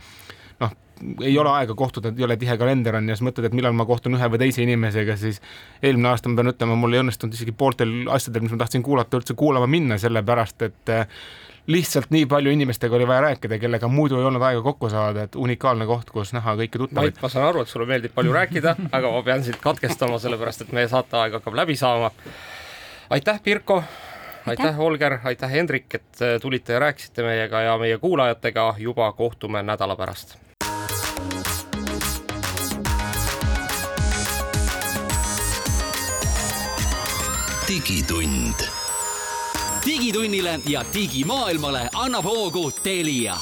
[0.59, 0.73] noh,
[1.23, 3.85] ei ole aega kohtuda, ei ole tihe kalender on ja siis mõtled, et millal ma
[3.87, 5.39] kohtun ühe või teise inimesega, siis
[5.81, 9.21] eelmine aasta ma pean ütlema, mul ei õnnestunud isegi pooltel asjadel, mis ma tahtsin kuulata,
[9.21, 10.93] üldse kuulama minna, sellepärast et
[11.69, 15.35] lihtsalt nii palju inimestega oli vaja rääkida, kellega muidu ei olnud aega kokku saada, et
[15.37, 17.21] unikaalne koht, kus näha kõiki tuttavaid.
[17.21, 20.75] Ma saan aru, et sulle meeldib palju rääkida, aga ma pean sind katkestama, sellepärast et
[20.75, 22.11] meie saateaeg hakkab läbi saama.
[23.09, 23.83] aitäh, Pirko
[24.49, 29.63] aitäh, Holger, aitäh, Hendrik, et äh, tulite ja rääkisite meiega ja meie kuulajatega juba kohtume
[29.63, 30.37] nädala pärast.
[37.69, 38.68] digitund
[39.85, 43.37] digitunnile ja digimaailmale annab hoogu Telia